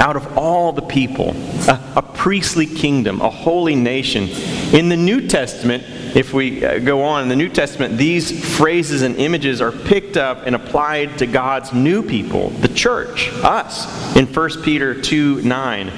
out 0.00 0.16
of 0.16 0.36
all 0.36 0.72
the 0.72 0.82
people, 0.82 1.30
a, 1.68 1.92
a, 1.96 2.02
priestly 2.02 2.66
kingdom, 2.66 3.20
a 3.20 3.30
holy 3.30 3.74
nation. 3.74 4.28
In 4.74 4.88
the 4.88 4.96
New 4.96 5.26
Testament, 5.28 5.84
if 6.16 6.32
we 6.32 6.64
uh, 6.64 6.78
go 6.78 7.02
on 7.02 7.24
in 7.24 7.28
the 7.28 7.36
New 7.36 7.50
Testament, 7.50 7.98
these 7.98 8.56
phrases 8.56 9.02
and 9.02 9.16
images 9.16 9.60
are 9.60 9.70
picked 9.70 10.16
up 10.16 10.46
and 10.46 10.56
applied 10.56 11.18
to 11.18 11.26
God's 11.26 11.74
new 11.74 12.02
people, 12.02 12.48
the 12.48 12.68
church, 12.68 13.28
us, 13.42 14.16
in 14.16 14.26
1 14.26 14.62
Peter 14.62 14.98
2 14.98 15.42
9. 15.42 15.92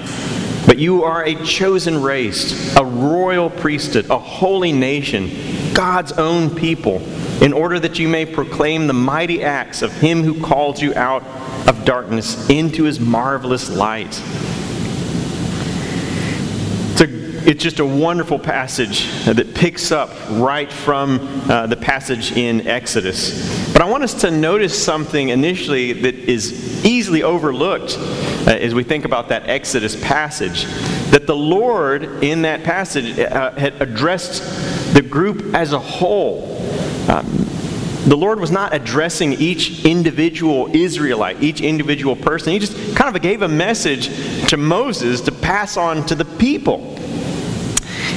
But 0.66 0.78
you 0.78 1.04
are 1.04 1.24
a 1.24 1.36
chosen 1.44 2.02
race, 2.02 2.74
a 2.76 2.84
royal 2.84 3.48
priesthood, 3.48 4.10
a 4.10 4.18
holy 4.18 4.72
nation, 4.72 5.30
God's 5.72 6.10
own 6.10 6.52
people, 6.52 6.96
in 7.40 7.52
order 7.52 7.78
that 7.78 8.00
you 8.00 8.08
may 8.08 8.26
proclaim 8.26 8.88
the 8.88 8.94
mighty 8.94 9.44
acts 9.44 9.82
of 9.82 9.92
Him 9.92 10.24
who 10.24 10.42
called 10.42 10.80
you 10.80 10.92
out 10.96 11.22
of 11.68 11.84
darkness 11.84 12.50
into 12.50 12.82
His 12.82 12.98
marvelous 12.98 13.70
light. 13.70 14.20
It's 17.58 17.64
just 17.64 17.80
a 17.80 17.84
wonderful 17.84 18.38
passage 18.38 19.08
that 19.24 19.52
picks 19.52 19.90
up 19.90 20.10
right 20.30 20.70
from 20.70 21.18
uh, 21.50 21.66
the 21.66 21.74
passage 21.76 22.30
in 22.36 22.64
Exodus. 22.68 23.72
But 23.72 23.82
I 23.82 23.86
want 23.86 24.04
us 24.04 24.14
to 24.20 24.30
notice 24.30 24.80
something 24.80 25.30
initially 25.30 25.92
that 25.92 26.14
is 26.14 26.86
easily 26.86 27.24
overlooked 27.24 27.96
uh, 27.98 28.52
as 28.52 28.74
we 28.74 28.84
think 28.84 29.04
about 29.04 29.30
that 29.30 29.48
Exodus 29.48 30.00
passage. 30.00 30.66
That 31.10 31.26
the 31.26 31.34
Lord 31.34 32.22
in 32.22 32.42
that 32.42 32.62
passage 32.62 33.18
uh, 33.18 33.50
had 33.50 33.82
addressed 33.82 34.94
the 34.94 35.02
group 35.02 35.52
as 35.52 35.72
a 35.72 35.80
whole. 35.80 36.62
Um, 37.10 37.26
the 38.06 38.16
Lord 38.16 38.38
was 38.38 38.52
not 38.52 38.72
addressing 38.72 39.32
each 39.32 39.84
individual 39.84 40.72
Israelite, 40.72 41.42
each 41.42 41.60
individual 41.60 42.14
person. 42.14 42.52
He 42.52 42.60
just 42.60 42.94
kind 42.94 43.16
of 43.16 43.20
gave 43.20 43.42
a 43.42 43.48
message 43.48 44.46
to 44.46 44.56
Moses 44.56 45.20
to 45.22 45.32
pass 45.32 45.76
on 45.76 46.06
to 46.06 46.14
the 46.14 46.24
people. 46.24 46.97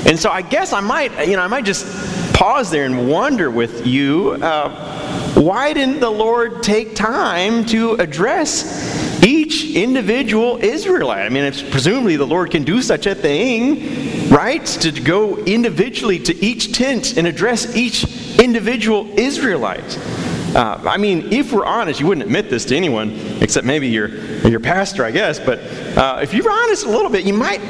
And 0.05 0.19
so 0.19 0.29
I 0.29 0.41
guess 0.41 0.73
I 0.73 0.79
might, 0.79 1.27
you 1.27 1.35
know, 1.35 1.43
I 1.43 1.47
might 1.47 1.65
just 1.65 1.85
pause 2.33 2.71
there 2.71 2.85
and 2.85 3.07
wonder 3.07 3.51
with 3.51 3.85
you, 3.85 4.31
uh, 4.41 5.33
why 5.39 5.73
didn't 5.73 5.99
the 5.99 6.09
Lord 6.09 6.63
take 6.63 6.95
time 6.95 7.65
to 7.67 7.93
address 7.93 9.23
each 9.23 9.75
individual 9.75 10.57
Israelite? 10.57 11.25
I 11.25 11.29
mean, 11.29 11.43
it's 11.43 11.61
presumably 11.61 12.15
the 12.15 12.27
Lord 12.27 12.51
can 12.51 12.63
do 12.63 12.81
such 12.81 13.05
a 13.05 13.15
thing, 13.15 14.29
right? 14.29 14.65
To 14.65 14.91
go 14.91 15.37
individually 15.37 16.19
to 16.19 16.45
each 16.45 16.73
tent 16.73 17.17
and 17.17 17.27
address 17.27 17.75
each 17.75 18.39
individual 18.39 19.07
Israelite. 19.19 19.97
Uh, 20.55 20.81
I 20.85 20.97
mean, 20.97 21.31
if 21.31 21.53
we're 21.53 21.65
honest, 21.65 21.99
you 21.99 22.07
wouldn't 22.07 22.25
admit 22.25 22.49
this 22.49 22.65
to 22.65 22.75
anyone 22.75 23.11
except 23.41 23.65
maybe 23.65 23.87
your, 23.87 24.09
your 24.47 24.59
pastor, 24.59 25.05
I 25.05 25.11
guess. 25.11 25.39
But 25.39 25.59
uh, 25.97 26.19
if 26.21 26.33
you 26.33 26.43
were 26.43 26.51
honest 26.51 26.85
a 26.85 26.89
little 26.89 27.09
bit, 27.09 27.25
you 27.25 27.33
might 27.33 27.61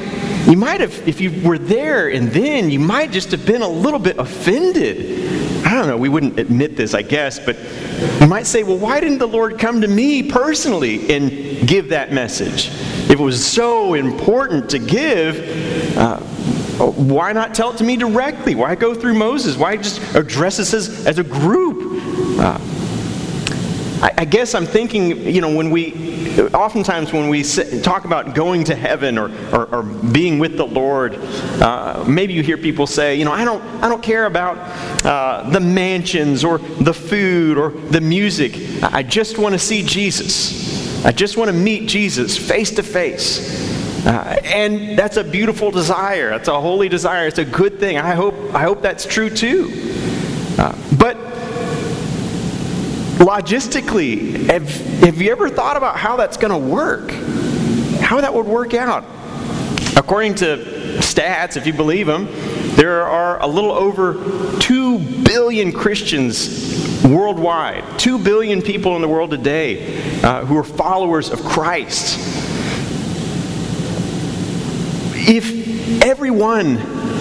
you 0.47 0.57
might 0.57 0.81
have, 0.81 1.07
if 1.07 1.21
you 1.21 1.47
were 1.47 1.59
there 1.59 2.09
and 2.09 2.29
then, 2.29 2.71
you 2.71 2.79
might 2.79 3.11
just 3.11 3.29
have 3.29 3.45
been 3.45 3.61
a 3.61 3.67
little 3.67 3.99
bit 3.99 4.17
offended. 4.17 5.63
I 5.63 5.75
don't 5.75 5.87
know, 5.87 5.97
we 5.97 6.09
wouldn't 6.09 6.39
admit 6.39 6.75
this, 6.75 6.95
I 6.95 7.03
guess, 7.03 7.37
but 7.37 7.57
you 8.19 8.27
might 8.27 8.47
say, 8.47 8.63
well, 8.63 8.77
why 8.77 8.99
didn't 8.99 9.19
the 9.19 9.27
Lord 9.27 9.59
come 9.59 9.81
to 9.81 9.87
me 9.87 10.23
personally 10.23 11.13
and 11.13 11.67
give 11.67 11.89
that 11.89 12.11
message? 12.11 12.69
If 12.69 13.11
it 13.11 13.19
was 13.19 13.45
so 13.45 13.93
important 13.93 14.71
to 14.71 14.79
give, 14.79 15.95
uh, 15.95 16.17
why 16.79 17.33
not 17.33 17.53
tell 17.53 17.71
it 17.71 17.77
to 17.77 17.83
me 17.83 17.95
directly? 17.95 18.55
Why 18.55 18.73
go 18.73 18.95
through 18.95 19.13
Moses? 19.13 19.55
Why 19.57 19.77
just 19.77 20.15
address 20.15 20.59
us 20.59 20.73
as, 20.73 21.05
as 21.05 21.19
a 21.19 21.23
group? 21.23 21.70
Uh, 22.41 22.57
I, 24.01 24.11
I 24.17 24.25
guess 24.25 24.55
I'm 24.55 24.65
thinking, 24.65 25.27
you 25.27 25.41
know, 25.41 25.55
when 25.55 25.69
we, 25.69 26.39
oftentimes 26.55 27.13
when 27.13 27.29
we 27.29 27.43
sit, 27.43 27.83
talk 27.83 28.05
about 28.05 28.33
going 28.33 28.63
to 28.63 28.75
heaven 28.75 29.19
or, 29.19 29.29
or, 29.53 29.67
or 29.67 29.83
being 29.83 30.39
with 30.39 30.57
the 30.57 30.65
Lord, 30.65 31.15
uh, 31.61 32.03
maybe 32.07 32.33
you 32.33 32.41
hear 32.41 32.57
people 32.57 32.87
say, 32.87 33.15
you 33.15 33.25
know, 33.25 33.31
I 33.31 33.45
don't, 33.45 33.61
I 33.83 33.87
don't 33.87 34.01
care 34.01 34.25
about 34.25 34.57
uh, 35.05 35.47
the 35.51 35.59
mansions 35.59 36.43
or 36.43 36.57
the 36.57 36.95
food 36.95 37.59
or 37.59 37.69
the 37.69 38.01
music. 38.01 38.53
I 38.81 39.03
just 39.03 39.37
want 39.37 39.53
to 39.53 39.59
see 39.59 39.83
Jesus. 39.83 41.05
I 41.05 41.11
just 41.11 41.37
want 41.37 41.49
to 41.49 41.55
meet 41.55 41.87
Jesus 41.87 42.35
face 42.39 42.71
to 42.71 42.83
face. 42.83 43.69
Uh, 44.03 44.41
and 44.45 44.97
that's 44.97 45.17
a 45.17 45.23
beautiful 45.23 45.69
desire. 45.69 46.31
That's 46.31 46.47
a 46.47 46.59
holy 46.59 46.89
desire. 46.89 47.27
It's 47.27 47.37
a 47.37 47.45
good 47.45 47.79
thing. 47.79 47.99
I 47.99 48.15
hope, 48.15 48.33
I 48.51 48.63
hope 48.63 48.81
that's 48.81 49.05
true 49.05 49.29
too. 49.29 49.69
Uh, 50.57 50.75
but 50.97 51.10
logistically, 53.21 54.47
have, 54.47 54.67
have 55.01 55.21
you 55.21 55.31
ever 55.31 55.47
thought 55.47 55.77
about 55.77 55.95
how 55.95 56.15
that's 56.15 56.37
going 56.37 56.51
to 56.51 56.57
work? 56.57 57.11
How 58.01 58.19
that 58.19 58.33
would 58.33 58.47
work 58.47 58.73
out? 58.73 59.05
According 59.95 60.35
to 60.35 60.57
stats, 60.97 61.55
if 61.55 61.67
you 61.67 61.73
believe 61.73 62.07
them, 62.07 62.27
there 62.75 63.03
are 63.05 63.39
a 63.41 63.45
little 63.45 63.71
over 63.71 64.59
2 64.59 65.23
billion 65.23 65.71
Christians 65.71 67.03
worldwide. 67.05 67.99
2 67.99 68.17
billion 68.17 68.59
people 68.61 68.95
in 68.95 69.03
the 69.03 69.07
world 69.07 69.29
today 69.29 70.23
uh, 70.23 70.43
who 70.43 70.57
are 70.57 70.63
followers 70.63 71.29
of 71.29 71.43
Christ. 71.43 72.17
If 75.29 76.01
every 76.01 76.31
one 76.31 76.77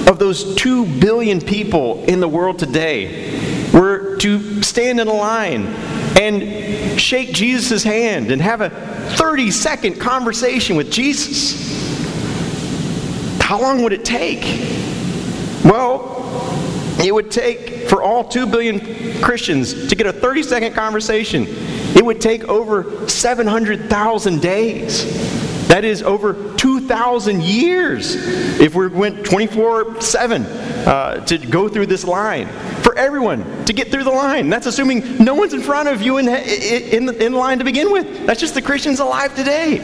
of 0.08 0.18
those 0.18 0.54
2 0.54 0.86
billion 0.98 1.42
people 1.42 2.02
in 2.04 2.20
the 2.20 2.28
world 2.28 2.58
today 2.58 3.39
to 4.20 4.62
stand 4.62 5.00
in 5.00 5.08
a 5.08 5.12
line 5.12 5.66
and 6.20 7.00
shake 7.00 7.32
Jesus' 7.32 7.82
hand 7.82 8.30
and 8.30 8.40
have 8.40 8.60
a 8.60 8.70
30 9.16 9.50
second 9.50 10.00
conversation 10.00 10.76
with 10.76 10.90
Jesus. 10.90 11.68
How 13.40 13.60
long 13.60 13.82
would 13.82 13.92
it 13.92 14.04
take? 14.04 14.42
Well, 15.64 16.18
it 17.02 17.12
would 17.12 17.30
take 17.30 17.88
for 17.88 18.02
all 18.02 18.24
2 18.24 18.46
billion 18.46 19.22
Christians 19.22 19.88
to 19.88 19.96
get 19.96 20.06
a 20.06 20.12
30 20.12 20.42
second 20.42 20.74
conversation, 20.74 21.46
it 21.96 22.04
would 22.04 22.20
take 22.20 22.44
over 22.44 23.08
700,000 23.08 24.40
days. 24.40 25.68
That 25.68 25.84
is 25.84 26.02
over 26.02 26.54
2,000 26.56 27.42
years 27.42 28.16
if 28.60 28.74
we 28.74 28.88
went 28.88 29.24
24 29.24 30.00
7 30.00 30.42
uh, 30.42 31.24
to 31.26 31.38
go 31.38 31.68
through 31.68 31.86
this 31.86 32.04
line 32.04 32.48
everyone 33.00 33.64
to 33.64 33.72
get 33.72 33.90
through 33.90 34.04
the 34.04 34.10
line. 34.10 34.50
That's 34.50 34.66
assuming 34.66 35.18
no 35.18 35.34
one's 35.34 35.54
in 35.54 35.62
front 35.62 35.88
of 35.88 36.02
you 36.02 36.18
in, 36.18 36.28
in, 36.28 37.08
in 37.20 37.32
line 37.32 37.58
to 37.58 37.64
begin 37.64 37.90
with. 37.90 38.26
That's 38.26 38.40
just 38.40 38.54
the 38.54 38.62
Christians 38.62 39.00
alive 39.00 39.34
today. 39.34 39.78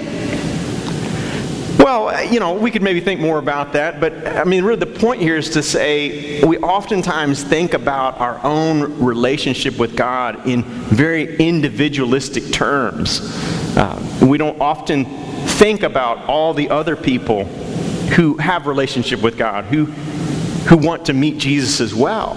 Well, 1.79 2.09
uh, 2.09 2.21
you 2.21 2.41
know, 2.41 2.55
we 2.55 2.71
could 2.71 2.83
maybe 2.83 3.01
think 3.01 3.21
more 3.21 3.39
about 3.39 3.75
that, 3.75 4.01
but 4.01 4.27
I 4.27 4.45
mean, 4.45 4.65
really, 4.65 4.81
the 4.81 4.87
point 4.87 5.21
here 5.21 5.37
is 5.37 5.51
to 5.51 5.63
say 5.63 6.43
we 6.43 6.59
oftentimes 6.59 7.45
think 7.45 7.75
about 7.75 8.19
our 8.21 8.41
own 8.45 8.99
relationship 9.05 9.79
with 9.79 9.97
God 9.97 10.49
in 10.49 10.63
very 10.65 11.37
individualistic 11.37 12.53
terms. 12.53 13.21
Uh, 13.77 14.03
we 14.23 14.37
don't 14.37 14.61
often 14.61 15.05
think 15.05 15.83
about 15.83 16.29
all 16.29 16.55
the 16.55 16.71
other 16.71 16.97
people 16.97 17.45
who 18.17 18.37
have 18.39 18.67
relationship 18.67 19.23
with 19.23 19.37
God, 19.37 19.67
who, 19.67 19.85
who 19.85 20.77
want 20.77 21.07
to 21.07 21.13
meet 21.13 21.39
Jesus 21.39 21.81
as 21.81 21.95
well. 21.95 22.35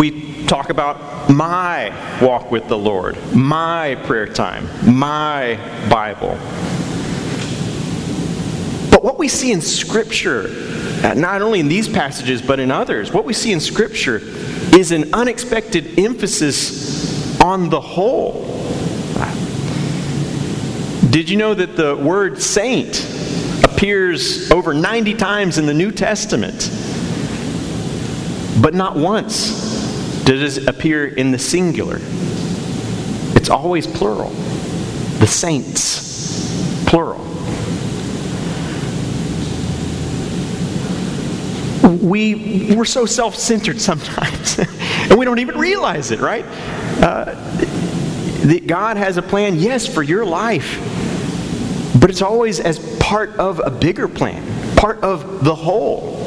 We 0.00 0.46
talk 0.46 0.70
about 0.70 1.28
my 1.28 1.92
walk 2.22 2.50
with 2.50 2.68
the 2.68 2.78
Lord, 2.78 3.18
my 3.34 3.96
prayer 4.06 4.26
time, 4.26 4.66
my 4.96 5.56
Bible. 5.90 6.38
But 8.90 9.04
what 9.04 9.18
we 9.18 9.28
see 9.28 9.52
in 9.52 9.60
Scripture, 9.60 10.46
uh, 11.04 11.12
not 11.12 11.42
only 11.42 11.60
in 11.60 11.68
these 11.68 11.86
passages 11.86 12.40
but 12.40 12.58
in 12.60 12.70
others, 12.70 13.12
what 13.12 13.26
we 13.26 13.34
see 13.34 13.52
in 13.52 13.60
Scripture 13.60 14.22
is 14.74 14.90
an 14.90 15.12
unexpected 15.12 15.98
emphasis 15.98 17.38
on 17.42 17.68
the 17.68 17.82
whole. 17.82 18.46
Did 21.10 21.28
you 21.28 21.36
know 21.36 21.52
that 21.52 21.76
the 21.76 21.94
word 21.94 22.40
saint 22.40 23.06
appears 23.64 24.50
over 24.50 24.72
90 24.72 25.12
times 25.16 25.58
in 25.58 25.66
the 25.66 25.74
New 25.74 25.92
Testament? 25.92 26.70
But 28.62 28.72
not 28.72 28.96
once 28.96 29.69
does 30.36 30.66
appear 30.66 31.06
in 31.06 31.30
the 31.30 31.38
singular. 31.38 31.98
It's 33.36 33.48
always 33.48 33.86
plural. 33.86 34.30
The 35.18 35.26
saints, 35.26 36.84
plural. 36.86 37.18
We, 41.96 42.74
we're 42.76 42.84
so 42.84 43.06
self 43.06 43.34
centered 43.34 43.80
sometimes, 43.80 44.58
and 45.10 45.18
we 45.18 45.24
don't 45.24 45.38
even 45.38 45.58
realize 45.58 46.10
it, 46.10 46.20
right? 46.20 46.44
Uh, 47.02 47.34
that 48.46 48.66
God 48.66 48.96
has 48.96 49.16
a 49.16 49.22
plan, 49.22 49.56
yes, 49.56 49.86
for 49.86 50.02
your 50.02 50.24
life, 50.24 50.78
but 52.00 52.08
it's 52.08 52.22
always 52.22 52.60
as 52.60 52.78
part 52.98 53.30
of 53.30 53.60
a 53.64 53.70
bigger 53.70 54.08
plan, 54.08 54.76
part 54.76 55.02
of 55.02 55.44
the 55.44 55.54
whole 55.54 56.19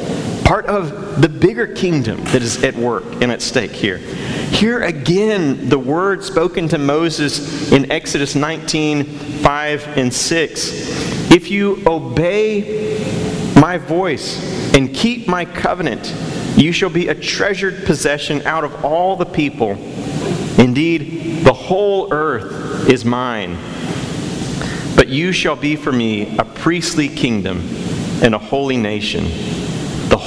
part 0.44 0.66
of 0.66 1.20
the 1.20 1.28
bigger 1.28 1.66
kingdom 1.66 2.22
that 2.24 2.42
is 2.42 2.62
at 2.62 2.74
work 2.74 3.04
and 3.22 3.32
at 3.32 3.42
stake 3.42 3.72
here. 3.72 3.98
Here 3.98 4.82
again, 4.82 5.68
the 5.68 5.78
word 5.78 6.22
spoken 6.22 6.68
to 6.68 6.78
Moses 6.78 7.72
in 7.72 7.90
Exodus 7.90 8.34
19 8.34 9.04
5 9.04 9.98
and 9.98 10.12
6. 10.12 11.30
If 11.32 11.50
you 11.50 11.82
obey 11.86 12.98
my 13.58 13.78
voice 13.78 14.74
and 14.74 14.94
keep 14.94 15.26
my 15.26 15.44
covenant, 15.44 16.14
you 16.56 16.72
shall 16.72 16.90
be 16.90 17.08
a 17.08 17.14
treasured 17.14 17.84
possession 17.84 18.42
out 18.46 18.64
of 18.64 18.84
all 18.84 19.16
the 19.16 19.24
people. 19.24 19.72
Indeed, 20.58 21.44
the 21.44 21.52
whole 21.52 22.12
earth 22.12 22.88
is 22.88 23.04
mine. 23.04 23.56
But 24.94 25.08
you 25.08 25.32
shall 25.32 25.56
be 25.56 25.74
for 25.74 25.90
me 25.90 26.36
a 26.38 26.44
priestly 26.44 27.08
kingdom 27.08 27.58
and 28.22 28.34
a 28.34 28.38
holy 28.38 28.76
nation. 28.76 29.24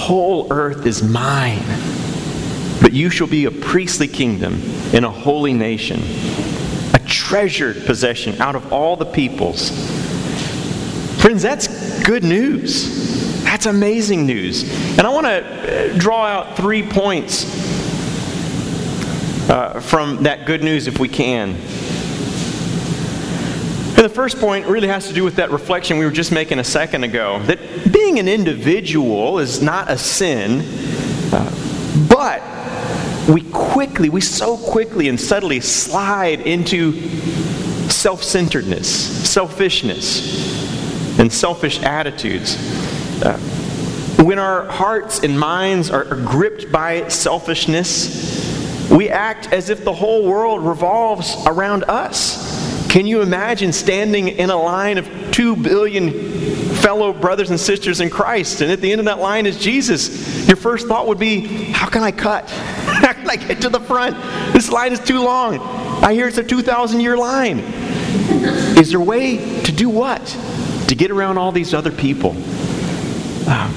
Whole 0.08 0.48
earth 0.54 0.86
is 0.86 1.04
mine. 1.04 1.66
But 2.82 2.94
you 2.94 3.10
shall 3.10 3.28
be 3.28 3.44
a 3.44 3.52
priestly 3.52 4.08
kingdom 4.08 4.62
and 4.94 5.04
a 5.04 5.10
holy 5.10 5.52
nation, 5.52 6.00
a 6.94 7.00
treasured 7.06 7.86
possession 7.86 8.40
out 8.42 8.56
of 8.56 8.72
all 8.72 8.96
the 8.96 9.06
peoples. 9.06 9.70
Friends, 11.22 11.42
that's 11.42 11.68
good 12.06 12.24
news. 12.24 13.44
That's 13.44 13.66
amazing 13.66 14.26
news. 14.26 14.64
And 14.98 15.02
I 15.02 15.10
want 15.10 15.26
to 15.26 15.92
uh, 15.94 15.98
draw 15.98 16.26
out 16.26 16.56
three 16.56 16.88
points 16.88 17.44
uh, 19.50 19.82
from 19.82 20.24
that 20.24 20.46
good 20.46 20.64
news 20.64 20.88
if 20.88 21.00
we 21.00 21.10
can. 21.10 21.58
And 23.98 24.06
the 24.06 24.10
first 24.10 24.38
point 24.38 24.68
really 24.68 24.90
has 24.90 25.08
to 25.08 25.14
do 25.14 25.24
with 25.24 25.38
that 25.38 25.50
reflection 25.50 25.98
we 25.98 26.06
were 26.06 26.12
just 26.12 26.32
making 26.32 26.60
a 26.60 26.64
second 26.64 27.04
ago 27.04 27.42
that 27.46 27.92
being 27.92 28.20
an 28.20 28.28
individual 28.28 29.40
is 29.40 29.60
not 29.60 29.90
a 29.90 29.98
sin, 29.98 30.62
uh, 31.34 32.08
but 32.08 32.44
we 33.28 33.42
quickly, 33.52 34.10
we 34.10 34.22
so 34.22 34.56
quickly 34.56 35.08
and 35.10 35.20
subtly 35.20 35.60
slide 35.62 36.42
into 36.42 36.94
self 37.90 38.22
centeredness, 38.22 38.88
selfishness, 39.28 41.20
and 41.20 41.34
selfish 41.34 41.82
attitudes. 41.82 42.56
Uh, 43.24 43.36
when 44.24 44.38
our 44.38 44.66
hearts 44.66 45.24
and 45.24 45.40
minds 45.40 45.90
are, 45.90 46.06
are 46.06 46.22
gripped 46.24 46.72
by 46.72 47.08
selfishness, 47.08 48.92
we 48.92 49.10
act 49.10 49.52
as 49.52 49.72
if 49.72 49.84
the 49.84 49.94
whole 49.94 50.28
world 50.28 50.64
revolves 50.64 51.36
around 51.48 51.84
us. 51.86 52.57
Can 52.90 53.06
you 53.06 53.22
imagine 53.22 53.74
standing 53.74 54.30
in 54.30 54.50
a 54.50 54.56
line 54.56 54.98
of 54.98 55.08
two 55.32 55.56
billion 55.56 56.12
fellow 56.78 57.12
brothers 57.12 57.50
and 57.50 57.60
sisters 57.60 58.00
in 58.00 58.10
Christ, 58.10 58.62
and 58.62 58.72
at 58.72 58.82
the 58.82 58.92
end 58.92 59.00
of 59.00 59.06
that 59.06 59.20
line 59.20 59.46
is 59.46 59.58
Jesus? 59.58 60.48
Your 60.48 60.58
first 60.58 60.88
thought 60.88 61.08
would 61.08 61.20
be, 61.20 61.42
How 61.72 61.88
can 61.88 62.02
I 62.02 62.12
cut? 62.12 62.50
How 62.50 63.14
can 63.14 63.30
I 63.30 63.36
get 63.36 63.62
to 63.62 63.70
the 63.70 63.80
front? 63.80 64.16
This 64.54 64.72
line 64.72 64.94
is 64.94 65.00
too 65.00 65.22
long. 65.22 65.60
I 66.04 66.14
hear 66.14 66.28
it's 66.28 66.38
a 66.38 66.44
2,000 66.44 67.02
year 67.02 67.18
line. 67.18 67.60
Is 68.78 68.92
there 68.92 69.00
a 69.00 69.04
way 69.04 69.62
to 69.64 69.72
do 69.72 69.90
what? 69.90 70.26
To 70.88 70.96
get 70.96 71.12
around 71.12 71.38
all 71.38 71.52
these 71.52 71.74
other 71.74 71.92
people? 71.92 72.32
Um, 73.50 73.74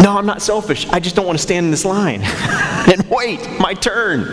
no, 0.00 0.16
I'm 0.16 0.26
not 0.26 0.40
selfish. 0.40 0.86
I 0.88 1.00
just 1.00 1.16
don't 1.16 1.26
want 1.26 1.38
to 1.38 1.42
stand 1.42 1.66
in 1.66 1.70
this 1.70 1.84
line 1.84 2.22
and 2.24 3.08
wait 3.10 3.48
my 3.58 3.74
turn. 3.74 4.28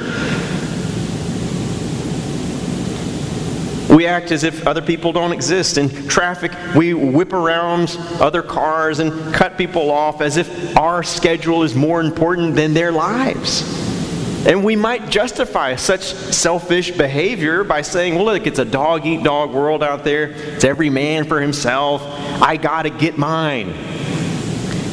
We 3.93 4.07
act 4.07 4.31
as 4.31 4.43
if 4.43 4.65
other 4.65 4.81
people 4.81 5.13
don't 5.13 5.31
exist. 5.31 5.77
In 5.77 6.07
traffic, 6.07 6.51
we 6.75 6.95
whip 6.95 7.31
around 7.31 7.95
other 8.19 8.41
cars 8.41 8.97
and 8.97 9.33
cut 9.33 9.55
people 9.55 9.91
off 9.91 10.19
as 10.19 10.37
if 10.37 10.75
our 10.75 11.03
schedule 11.03 11.61
is 11.61 11.75
more 11.75 12.01
important 12.01 12.55
than 12.55 12.73
their 12.73 12.91
lives. 12.91 13.61
And 14.47 14.63
we 14.63 14.75
might 14.75 15.09
justify 15.09 15.75
such 15.75 16.01
selfish 16.01 16.91
behavior 16.91 17.63
by 17.63 17.83
saying, 17.83 18.15
well, 18.15 18.25
look, 18.25 18.47
it's 18.47 18.59
a 18.59 18.65
dog 18.65 19.05
eat 19.05 19.23
dog 19.23 19.51
world 19.51 19.83
out 19.83 20.03
there. 20.03 20.31
It's 20.31 20.63
every 20.63 20.89
man 20.89 21.25
for 21.25 21.39
himself. 21.39 22.01
I 22.41 22.57
got 22.57 22.81
to 22.83 22.89
get 22.89 23.17
mine. 23.17 23.69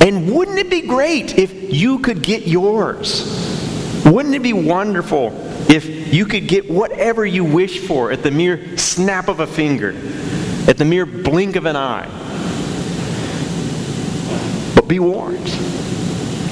And 0.02 0.30
wouldn't 0.30 0.58
it 0.58 0.68
be 0.68 0.82
great 0.82 1.38
if 1.38 1.72
you 1.72 2.00
could 2.00 2.22
get 2.22 2.46
yours? 2.46 4.04
Wouldn't 4.04 4.34
it 4.34 4.42
be 4.42 4.52
wonderful 4.52 5.30
if 5.70 6.12
you 6.12 6.26
could 6.26 6.48
get 6.48 6.68
whatever 6.68 7.24
you 7.24 7.44
wish 7.44 7.78
for 7.78 8.10
at 8.10 8.24
the 8.24 8.30
mere 8.30 8.76
snap 8.76 9.28
of 9.28 9.38
a 9.38 9.46
finger, 9.46 9.90
at 10.68 10.76
the 10.76 10.84
mere 10.84 11.06
blink 11.06 11.54
of 11.54 11.64
an 11.64 11.76
eye. 11.76 12.08
But 14.74 14.88
be 14.88 14.98
warned. 14.98 15.48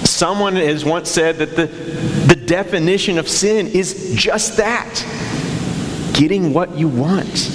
Someone 0.07 0.55
has 0.55 0.85
once 0.85 1.11
said 1.11 1.39
that 1.39 1.57
the, 1.57 1.67
the 1.67 2.37
definition 2.37 3.19
of 3.19 3.29
sin 3.29 3.67
is 3.67 4.13
just 4.15 4.57
that 4.59 5.05
getting 6.15 6.55
what 6.55 6.77
you 6.79 6.87
want. 6.87 7.51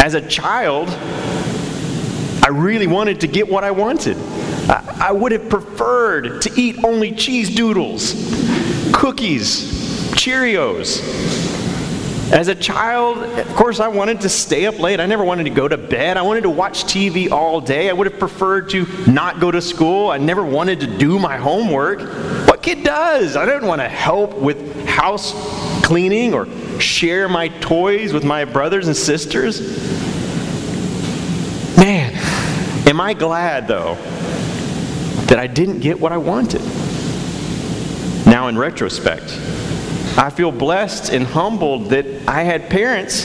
As 0.00 0.14
a 0.14 0.26
child, 0.28 0.88
I 2.42 2.48
really 2.52 2.86
wanted 2.86 3.20
to 3.20 3.26
get 3.26 3.48
what 3.48 3.64
I 3.64 3.72
wanted. 3.72 4.16
I, 4.16 5.08
I 5.08 5.12
would 5.12 5.32
have 5.32 5.48
preferred 5.48 6.42
to 6.42 6.60
eat 6.60 6.84
only 6.84 7.12
cheese 7.12 7.54
doodles 7.54 8.39
cookies, 9.00 9.62
Cheerios. 10.12 11.00
As 12.34 12.48
a 12.48 12.54
child, 12.54 13.16
of 13.16 13.48
course, 13.54 13.80
I 13.80 13.88
wanted 13.88 14.20
to 14.20 14.28
stay 14.28 14.66
up 14.66 14.78
late. 14.78 15.00
I 15.00 15.06
never 15.06 15.24
wanted 15.24 15.44
to 15.44 15.50
go 15.50 15.66
to 15.66 15.78
bed. 15.78 16.18
I 16.18 16.22
wanted 16.22 16.42
to 16.42 16.50
watch 16.50 16.84
TV 16.84 17.30
all 17.30 17.62
day. 17.62 17.88
I 17.88 17.94
would 17.94 18.06
have 18.06 18.20
preferred 18.20 18.68
to 18.70 18.86
not 19.10 19.40
go 19.40 19.50
to 19.50 19.62
school. 19.62 20.10
I 20.10 20.18
never 20.18 20.44
wanted 20.44 20.80
to 20.80 20.98
do 20.98 21.18
my 21.18 21.38
homework. 21.38 22.00
What 22.46 22.62
kid 22.62 22.84
does? 22.84 23.36
I 23.36 23.46
didn't 23.46 23.66
want 23.66 23.80
to 23.80 23.88
help 23.88 24.34
with 24.34 24.84
house 24.84 25.32
cleaning 25.82 26.34
or 26.34 26.46
share 26.78 27.26
my 27.26 27.48
toys 27.48 28.12
with 28.12 28.22
my 28.22 28.44
brothers 28.44 28.86
and 28.86 28.94
sisters. 28.94 29.60
Man, 31.78 32.12
am 32.86 33.00
I 33.00 33.14
glad, 33.14 33.66
though, 33.66 33.94
that 35.24 35.38
I 35.38 35.46
didn't 35.46 35.80
get 35.80 35.98
what 35.98 36.12
I 36.12 36.18
wanted. 36.18 36.60
Now, 38.30 38.46
in 38.46 38.56
retrospect, 38.56 39.24
I 40.16 40.30
feel 40.30 40.52
blessed 40.52 41.12
and 41.12 41.26
humbled 41.26 41.86
that 41.86 42.06
I 42.28 42.44
had 42.44 42.70
parents 42.70 43.24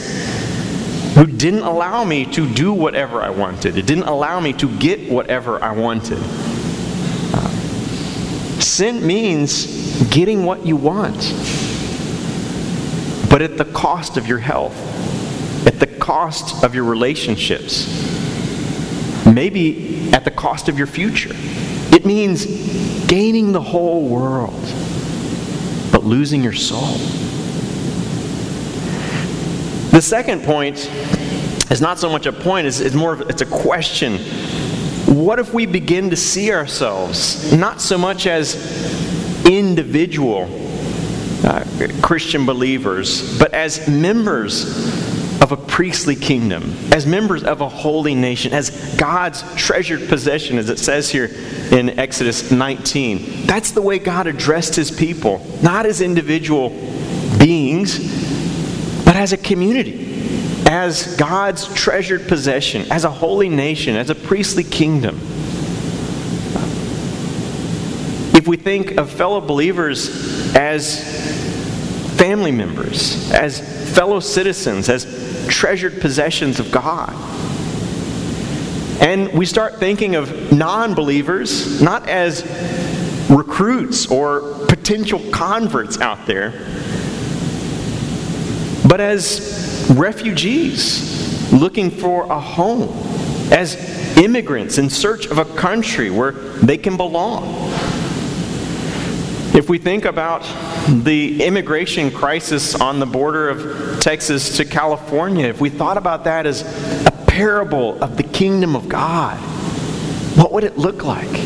who 1.14 1.28
didn't 1.28 1.62
allow 1.62 2.04
me 2.04 2.26
to 2.34 2.52
do 2.52 2.74
whatever 2.74 3.22
I 3.22 3.30
wanted. 3.30 3.78
It 3.78 3.86
didn't 3.86 4.06
allow 4.06 4.40
me 4.40 4.52
to 4.54 4.68
get 4.80 5.12
whatever 5.12 5.64
I 5.64 5.74
wanted. 5.74 6.18
Sin 8.60 9.06
means 9.06 10.02
getting 10.10 10.44
what 10.44 10.66
you 10.66 10.76
want, 10.76 11.16
but 13.30 13.44
at 13.44 13.60
the 13.60 13.66
cost 13.66 14.18
of 14.18 14.28
your 14.28 14.40
health, 14.40 14.76
at 15.68 15.80
the 15.80 15.86
cost 15.86 16.64
of 16.64 16.74
your 16.74 16.86
relationships, 16.86 17.86
maybe 19.24 20.12
at 20.14 20.26
the 20.26 20.32
cost 20.32 20.68
of 20.68 20.80
your 20.80 20.88
future. 20.88 21.34
It 21.94 22.08
means 22.08 23.06
gaining 23.06 23.52
the 23.52 23.62
whole 23.62 24.10
world 24.10 24.64
but 25.92 26.04
losing 26.04 26.44
your 26.44 26.54
soul. 26.54 26.98
The 29.92 30.02
second 30.02 30.44
point 30.44 30.90
is 31.72 31.82
not 31.82 32.00
so 32.00 32.10
much 32.10 32.26
a 32.26 32.34
point, 32.34 32.68
it's, 32.68 32.80
it's 32.80 32.96
more 32.96 33.14
of 33.14 33.22
it's 33.30 33.42
a 33.42 33.46
question. 33.46 34.18
What 35.08 35.40
if 35.40 35.54
we 35.54 35.66
begin 35.66 36.10
to 36.10 36.16
see 36.16 36.52
ourselves 36.52 37.54
not 37.54 37.80
so 37.80 37.98
much 37.98 38.28
as 38.28 38.56
individual 39.46 40.50
uh, 41.46 41.64
Christian 42.02 42.46
believers, 42.46 43.38
but 43.38 43.54
as 43.54 43.88
members 43.88 45.05
of 45.42 45.52
a 45.52 45.58
priestly 45.58 46.16
kingdom, 46.16 46.76
as 46.92 47.06
members 47.06 47.44
of 47.44 47.62
a 47.62 47.70
holy 47.70 48.16
nation, 48.16 48.54
as 48.54 48.96
God's 48.96 49.44
treasured 49.56 50.08
possession, 50.08 50.58
as 50.58 50.70
it 50.70 50.80
says 50.80 51.10
here 51.10 51.30
in 51.72 52.00
Exodus 52.00 52.52
19. 52.52 53.46
That's 53.46 53.72
the 53.72 53.82
way 53.82 54.00
God 54.00 54.28
addressed 54.28 54.76
his 54.76 54.92
people, 54.92 55.46
not 55.62 55.86
as 55.86 56.02
individual 56.02 56.70
beings, 57.38 58.00
but 59.06 59.16
as 59.16 59.34
a 59.34 59.38
community, 59.38 60.64
as 60.68 61.16
God's 61.18 61.72
treasured 61.74 62.28
possession, 62.28 62.92
as 62.92 63.04
a 63.04 63.12
holy 63.12 63.50
nation, 63.50 63.96
as 63.96 64.10
a 64.10 64.16
priestly 64.16 64.64
kingdom. 64.64 65.20
If 68.36 68.48
we 68.48 68.58
think 68.58 68.98
of 68.98 69.12
fellow 69.12 69.42
believers 69.42 70.56
as 70.56 71.36
family 72.18 72.52
members, 72.52 73.32
as 73.32 73.94
fellow 73.96 74.20
citizens, 74.20 74.90
as 74.90 75.06
treasured 75.50 76.02
possessions 76.02 76.60
of 76.60 76.72
God, 76.72 77.14
and 79.02 79.32
we 79.34 79.46
start 79.46 79.78
thinking 79.78 80.16
of 80.16 80.52
non 80.52 80.94
believers 80.94 81.82
not 81.82 82.08
as 82.08 82.44
recruits 83.30 84.08
or 84.08 84.66
potential 84.68 85.20
converts 85.32 86.00
out 86.00 86.26
there, 86.26 86.52
but 88.88 89.02
as 89.02 89.92
refugees 89.96 91.52
looking 91.52 91.90
for 91.90 92.26
a 92.26 92.40
home, 92.40 92.90
as 93.52 93.76
immigrants 94.18 94.78
in 94.78 94.90
search 94.90 95.26
of 95.28 95.38
a 95.38 95.46
country 95.46 96.10
where 96.10 96.32
they 96.32 96.78
can 96.78 96.98
belong. 96.98 97.44
If 99.56 99.70
we 99.70 99.78
think 99.78 100.04
about 100.04 100.42
the 100.90 101.42
immigration 101.42 102.12
crisis 102.12 102.76
on 102.76 103.00
the 103.00 103.06
border 103.06 103.48
of 103.48 104.02
Texas 104.02 104.58
to 104.58 104.66
California, 104.66 105.48
if 105.48 105.62
we 105.62 105.70
thought 105.70 105.96
about 105.96 106.26
that 106.26 106.46
as 106.46 106.62
a 107.08 107.12
parable 107.26 108.04
of 108.04 108.18
the 108.18 108.24
kingdom 108.24 108.76
of 108.76 108.90
God, 108.90 109.38
what 110.38 110.52
would 110.52 110.66
it 110.66 110.78
look 110.78 111.06
like? 111.06 111.38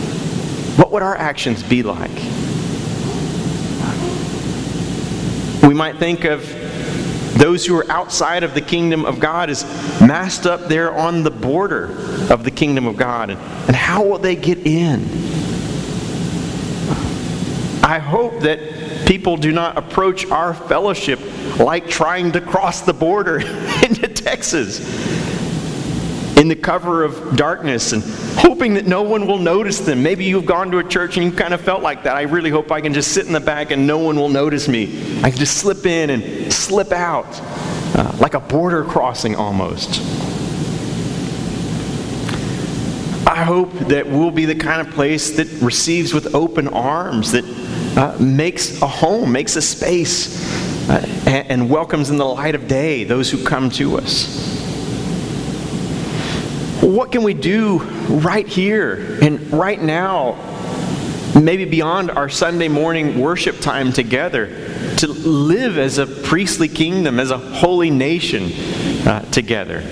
What 0.75 0.91
would 0.91 1.03
our 1.03 1.15
actions 1.15 1.61
be 1.61 1.83
like? 1.83 2.09
We 5.61 5.75
might 5.75 5.97
think 5.97 6.23
of 6.23 6.41
those 7.37 7.63
who 7.63 7.77
are 7.77 7.91
outside 7.91 8.41
of 8.41 8.55
the 8.55 8.61
kingdom 8.61 9.05
of 9.05 9.19
God 9.19 9.51
as 9.51 9.63
massed 10.01 10.47
up 10.47 10.67
there 10.67 10.91
on 10.97 11.21
the 11.21 11.29
border 11.29 11.91
of 12.33 12.43
the 12.43 12.49
kingdom 12.49 12.87
of 12.87 12.97
God. 12.97 13.29
And, 13.29 13.39
and 13.67 13.75
how 13.75 14.03
will 14.03 14.17
they 14.17 14.35
get 14.35 14.57
in? 14.65 15.28
I 17.89 17.97
hope 17.97 18.41
that 18.41 18.59
people 19.07 19.35
do 19.35 19.51
not 19.51 19.75
approach 19.75 20.27
our 20.27 20.53
fellowship 20.53 21.19
like 21.57 21.89
trying 21.89 22.31
to 22.33 22.39
cross 22.39 22.81
the 22.81 22.93
border 22.93 23.39
into 23.83 24.07
Texas 24.07 24.79
in 26.37 26.49
the 26.49 26.55
cover 26.55 27.03
of 27.03 27.35
darkness 27.35 27.91
and 27.93 28.03
hoping 28.37 28.75
that 28.75 28.85
no 28.85 29.01
one 29.01 29.25
will 29.25 29.39
notice 29.39 29.79
them. 29.79 30.03
Maybe 30.03 30.23
you've 30.23 30.45
gone 30.45 30.69
to 30.69 30.77
a 30.77 30.83
church 30.83 31.17
and 31.17 31.25
you 31.25 31.31
kind 31.31 31.51
of 31.51 31.61
felt 31.61 31.81
like 31.81 32.03
that. 32.03 32.15
I 32.15 32.21
really 32.21 32.51
hope 32.51 32.71
I 32.71 32.79
can 32.79 32.93
just 32.93 33.11
sit 33.11 33.25
in 33.25 33.33
the 33.33 33.39
back 33.39 33.71
and 33.71 33.87
no 33.87 33.97
one 33.97 34.17
will 34.17 34.29
notice 34.29 34.67
me. 34.67 35.23
I 35.23 35.31
can 35.31 35.39
just 35.39 35.57
slip 35.57 35.87
in 35.87 36.11
and 36.11 36.53
slip 36.53 36.91
out 36.91 37.25
uh, 37.97 38.15
like 38.19 38.35
a 38.35 38.39
border 38.39 38.83
crossing 38.83 39.35
almost. 39.35 39.99
I 43.29 43.43
hope 43.43 43.71
that 43.87 44.07
we'll 44.07 44.31
be 44.31 44.45
the 44.45 44.55
kind 44.55 44.85
of 44.85 44.93
place 44.93 45.37
that 45.37 45.47
receives 45.61 46.13
with 46.13 46.35
open 46.35 46.67
arms, 46.67 47.31
that 47.31 47.45
uh, 47.99 48.17
makes 48.19 48.81
a 48.81 48.87
home, 48.87 49.31
makes 49.31 49.55
a 49.55 49.61
space, 49.61 50.89
uh, 50.89 51.05
and, 51.25 51.51
and 51.51 51.69
welcomes 51.69 52.09
in 52.09 52.17
the 52.17 52.25
light 52.25 52.55
of 52.55 52.67
day 52.67 53.03
those 53.03 53.29
who 53.29 53.43
come 53.43 53.69
to 53.69 53.97
us 53.97 54.59
what 56.81 57.11
can 57.11 57.23
we 57.23 57.33
do 57.33 57.77
right 58.07 58.47
here 58.47 59.19
and 59.21 59.51
right 59.51 59.81
now, 59.81 60.37
maybe 61.39 61.65
beyond 61.65 62.09
our 62.09 62.29
Sunday 62.29 62.67
morning 62.67 63.19
worship 63.19 63.59
time 63.59 63.91
together, 63.93 64.47
to 64.97 65.07
live 65.07 65.77
as 65.77 65.97
a 65.97 66.07
priestly 66.07 66.67
kingdom, 66.67 67.19
as 67.19 67.31
a 67.31 67.37
holy 67.37 67.89
nation 67.89 68.51
uh, 69.07 69.21
together? 69.31 69.83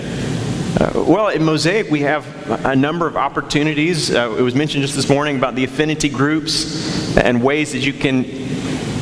Uh, 0.80 1.04
well, 1.08 1.28
in 1.28 1.44
Mosaic, 1.44 1.90
we 1.90 2.02
have 2.02 2.26
a 2.66 2.76
number 2.76 3.08
of 3.08 3.18
opportunities. 3.18 4.14
Uh, 4.14 4.36
it 4.38 4.42
was 4.42 4.56
mentioned 4.56 4.84
just 4.84 4.96
this 4.96 5.10
morning 5.10 5.38
about 5.38 5.56
the 5.56 5.64
affinity 5.64 6.10
groups 6.10 6.97
and 7.18 7.44
ways 7.44 7.72
that 7.72 7.80
you 7.80 7.94
can 7.94 8.26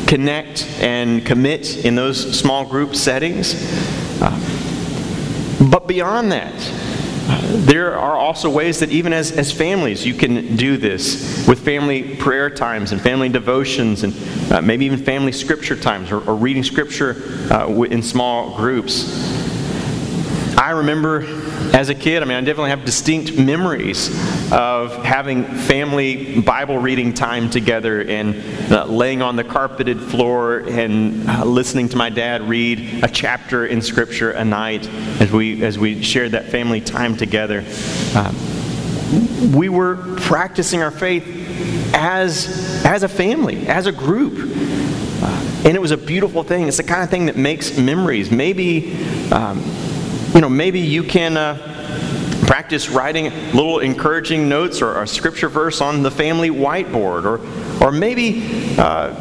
connect 0.08 0.67
and 0.80 1.25
commit 1.25 1.86
in 1.86 1.95
those 1.95 2.38
small 2.38 2.65
group 2.65 2.95
settings. 2.95 3.56
Uh, 4.21 4.39
but 5.69 5.88
beyond 5.88 6.32
that, 6.32 6.54
there 7.65 7.97
are 7.97 8.15
also 8.15 8.49
ways 8.49 8.80
that 8.80 8.91
even 8.91 9.12
as, 9.12 9.32
as 9.32 9.51
families 9.51 10.06
you 10.06 10.13
can 10.13 10.56
do 10.56 10.78
this 10.78 11.47
with 11.47 11.65
family 11.65 12.15
prayer 12.17 12.49
times 12.49 12.91
and 12.91 13.01
family 13.01 13.30
devotions 13.30 14.04
and 14.04 14.13
uh, 14.51 14.62
maybe 14.62 14.86
even 14.86 15.04
family 15.04 15.32
scripture 15.32 15.75
times 15.75 16.12
or, 16.12 16.28
or 16.30 16.36
reading 16.36 16.63
scripture 16.63 17.15
uh, 17.51 17.67
in 17.84 18.04
small 18.04 18.56
groups. 18.56 19.45
I 20.58 20.71
remember 20.71 21.21
as 21.76 21.89
a 21.89 21.96
kid, 21.96 22.24
I 22.24 22.26
mean, 22.26 22.38
I 22.38 22.41
definitely 22.41 22.70
have 22.70 22.86
distinct 22.86 23.38
memories 23.38 24.10
of 24.52 25.04
having 25.04 25.44
family 25.44 26.39
Bible 26.39 26.78
reading 26.78 27.13
time 27.13 27.50
together 27.50 28.02
and 28.02 28.72
uh, 28.72 28.86
laying 28.86 29.22
on 29.22 29.36
the 29.36 29.44
carpeted 29.44 30.00
floor 30.00 30.60
and 30.60 31.30
uh, 31.30 31.44
listening 31.44 31.89
to 31.89 31.98
my 31.98 32.10
dad 32.10 32.44
read 32.44 33.04
a 33.04 33.10
chapter 33.10 33.65
in 33.65 33.82
Scripture 33.82 34.32
a 34.32 34.46
night 34.46 34.88
as 35.20 35.32
we 35.32 35.63
as 35.63 35.78
we 35.78 36.02
shared 36.02 36.32
that 36.32 36.46
family 36.46 36.80
time 36.80 37.18
together. 37.18 37.63
Uh, 38.15 38.34
we 39.54 39.68
were 39.68 40.15
practicing 40.22 40.82
our 40.82 40.91
faith 40.91 41.26
as 41.94 42.84
as 42.86 43.04
a 43.04 43.10
family, 43.10 43.68
as 43.68 43.86
a 43.86 43.91
group. 43.91 44.34
Uh, 44.38 45.62
and 45.65 45.76
it 45.76 45.82
was 45.82 45.91
a 45.91 45.98
beautiful 45.98 46.44
thing. 46.44 46.68
It's 46.68 46.78
the 46.78 46.84
kind 46.84 47.04
of 47.04 47.10
thing 47.10 47.26
that 47.26 47.36
makes 47.36 47.78
memories. 47.78 48.32
Maybe 48.32 48.94
um, 49.32 49.63
you 50.36 50.41
know, 50.41 50.50
maybe 50.50 50.82
you 50.82 51.02
can 51.02 51.38
uh, 51.38 51.56
practice 52.45 52.89
writing 52.89 53.34
little 53.54 53.80
encouraging 53.80 54.50
notes 54.50 54.82
or 54.82 55.02
a 55.02 55.08
scripture 55.08 55.48
verse 55.48 55.80
on 55.80 56.04
the 56.04 56.12
family 56.12 56.50
whiteboard, 56.50 57.24
or, 57.24 57.39
or 57.82 57.89
maybe 57.89 58.76
uh, 58.78 59.15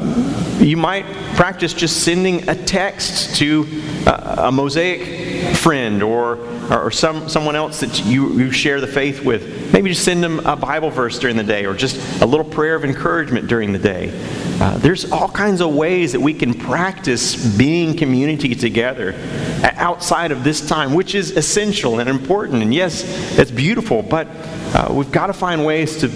you 0.59 0.77
might 0.77 1.07
practice 1.37 1.72
just 1.72 2.03
sending 2.03 2.48
a 2.48 2.55
text 2.55 3.37
to 3.37 3.64
uh, 4.09 4.46
a 4.48 4.53
Mosaic 4.53 5.57
friend 5.57 6.03
or, 6.03 6.37
or 6.72 6.90
some, 6.90 7.29
someone 7.29 7.55
else 7.55 7.79
that 7.79 8.05
you, 8.05 8.33
you 8.37 8.50
share 8.50 8.81
the 8.81 8.87
faith 8.88 9.24
with. 9.24 9.63
Maybe 9.74 9.90
just 9.90 10.04
send 10.04 10.22
them 10.22 10.38
a 10.46 10.54
Bible 10.54 10.88
verse 10.90 11.18
during 11.18 11.37
the 11.37 11.42
day 11.42 11.66
or 11.66 11.74
just 11.74 12.22
a 12.22 12.26
little 12.26 12.44
prayer 12.46 12.76
of 12.76 12.84
encouragement 12.84 13.48
during 13.48 13.72
the 13.72 13.78
day. 13.80 14.12
Uh, 14.60 14.78
there's 14.78 15.10
all 15.10 15.28
kinds 15.28 15.60
of 15.60 15.74
ways 15.74 16.12
that 16.12 16.20
we 16.20 16.32
can 16.32 16.54
practice 16.54 17.34
being 17.56 17.96
community 17.96 18.54
together 18.54 19.16
outside 19.64 20.30
of 20.30 20.44
this 20.44 20.64
time, 20.64 20.94
which 20.94 21.16
is 21.16 21.32
essential 21.32 21.98
and 21.98 22.08
important. 22.08 22.62
And 22.62 22.72
yes, 22.72 23.02
it's 23.37 23.50
beautiful, 23.50 24.00
but 24.00 24.28
uh, 24.76 24.94
we've 24.94 25.10
got 25.10 25.26
to 25.26 25.32
find 25.32 25.66
ways 25.66 25.98
to 26.02 26.08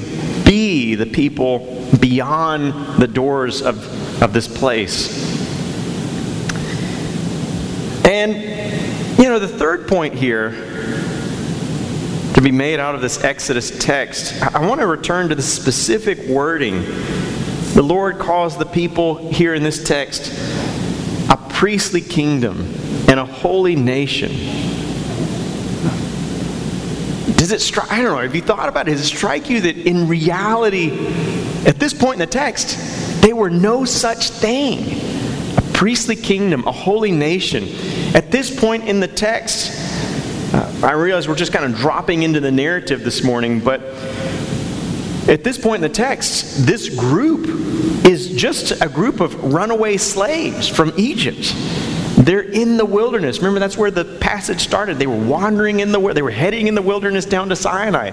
be 0.44 0.94
the 0.94 1.06
people 1.06 1.84
beyond 1.98 3.00
the 3.00 3.08
doors 3.08 3.60
of, 3.60 4.22
of 4.22 4.32
this 4.32 4.46
place. 4.46 5.36
And, 8.06 8.36
you 9.18 9.24
know, 9.28 9.40
the 9.40 9.48
third 9.48 9.88
point 9.88 10.14
here 10.14 10.77
to 12.38 12.44
be 12.44 12.52
made 12.52 12.78
out 12.78 12.94
of 12.94 13.00
this 13.00 13.24
Exodus 13.24 13.76
text, 13.80 14.40
I 14.54 14.64
want 14.64 14.80
to 14.80 14.86
return 14.86 15.28
to 15.30 15.34
the 15.34 15.42
specific 15.42 16.20
wording 16.28 16.84
the 17.74 17.82
Lord 17.82 18.20
calls 18.20 18.56
the 18.56 18.64
people 18.64 19.16
here 19.16 19.54
in 19.54 19.64
this 19.64 19.82
text 19.82 20.32
a 21.28 21.36
priestly 21.36 22.00
kingdom 22.00 22.60
and 23.08 23.18
a 23.18 23.24
holy 23.24 23.74
nation. 23.74 24.30
Does 27.36 27.50
it 27.50 27.60
strike? 27.60 27.90
I 27.90 28.02
don't 28.02 28.12
know. 28.12 28.22
Have 28.22 28.36
you 28.36 28.42
thought 28.42 28.68
about 28.68 28.86
it? 28.86 28.92
Does 28.92 29.00
it 29.00 29.16
strike 29.16 29.50
you 29.50 29.60
that 29.62 29.76
in 29.76 30.06
reality, 30.06 30.92
at 31.66 31.80
this 31.80 31.92
point 31.92 32.14
in 32.14 32.20
the 32.20 32.26
text, 32.26 33.20
they 33.20 33.32
were 33.32 33.50
no 33.50 33.84
such 33.84 34.30
thing? 34.30 35.00
A 35.56 35.62
priestly 35.72 36.14
kingdom, 36.14 36.68
a 36.68 36.72
holy 36.72 37.10
nation. 37.10 37.64
At 38.14 38.30
this 38.30 38.56
point 38.56 38.88
in 38.88 39.00
the 39.00 39.08
text, 39.08 39.87
I 40.82 40.92
realize 40.92 41.26
we're 41.26 41.34
just 41.34 41.52
kind 41.52 41.64
of 41.64 41.76
dropping 41.76 42.22
into 42.22 42.38
the 42.38 42.52
narrative 42.52 43.02
this 43.02 43.24
morning, 43.24 43.58
but 43.58 43.80
at 45.28 45.42
this 45.42 45.58
point 45.58 45.82
in 45.82 45.90
the 45.90 45.94
text, 45.94 46.66
this 46.66 46.88
group 46.88 47.48
is 48.06 48.30
just 48.36 48.80
a 48.80 48.88
group 48.88 49.20
of 49.20 49.52
runaway 49.52 49.96
slaves 49.96 50.68
from 50.68 50.92
Egypt. 50.96 51.52
They're 52.16 52.42
in 52.42 52.76
the 52.76 52.84
wilderness. 52.84 53.38
Remember, 53.38 53.58
that's 53.58 53.76
where 53.76 53.90
the 53.90 54.04
passage 54.04 54.60
started. 54.60 55.00
They 55.00 55.08
were 55.08 55.18
wandering 55.18 55.80
in 55.80 55.90
the 55.90 55.98
they 56.14 56.22
were 56.22 56.30
heading 56.30 56.68
in 56.68 56.76
the 56.76 56.82
wilderness 56.82 57.24
down 57.24 57.48
to 57.48 57.56
Sinai. 57.56 58.12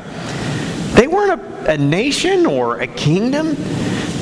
They 0.96 1.06
weren't 1.06 1.40
a, 1.40 1.74
a 1.74 1.78
nation 1.78 2.48
or 2.48 2.82
a 2.82 2.88
kingdom. 2.88 3.56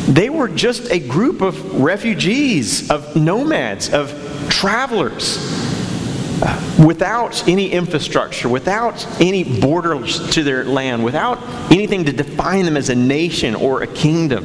They 0.06 0.30
were 0.30 0.50
just 0.50 0.92
a 0.92 1.00
group 1.00 1.40
of 1.40 1.80
refugees, 1.80 2.92
of 2.92 3.16
nomads, 3.16 3.94
of 3.94 4.12
travelers 4.50 5.63
without 6.84 7.48
any 7.48 7.72
infrastructure, 7.72 8.50
without 8.50 9.06
any 9.22 9.60
borders 9.60 10.30
to 10.32 10.44
their 10.44 10.64
land, 10.64 11.04
without 11.04 11.42
anything 11.72 12.06
to 12.06 12.12
define 12.12 12.66
them 12.66 12.78
as 12.78 12.90
a 12.90 12.96
nation 12.96 13.56
or 13.56 13.84
a 13.84 13.88
kingdom. 13.88 14.44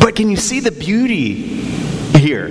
But 0.00 0.16
can 0.16 0.28
you 0.28 0.36
see 0.36 0.60
the 0.60 0.72
beauty 0.72 1.34
here? 2.18 2.48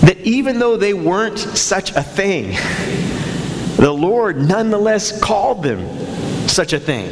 That 0.00 0.18
even 0.22 0.58
though 0.58 0.76
they 0.76 0.94
weren't 0.94 1.38
such 1.38 1.92
a 1.92 2.02
thing, 2.02 2.52
the 3.76 3.92
Lord 3.92 4.36
nonetheless 4.36 5.20
called 5.20 5.62
them 5.62 6.48
such 6.48 6.72
a 6.72 6.80
thing. 6.80 7.10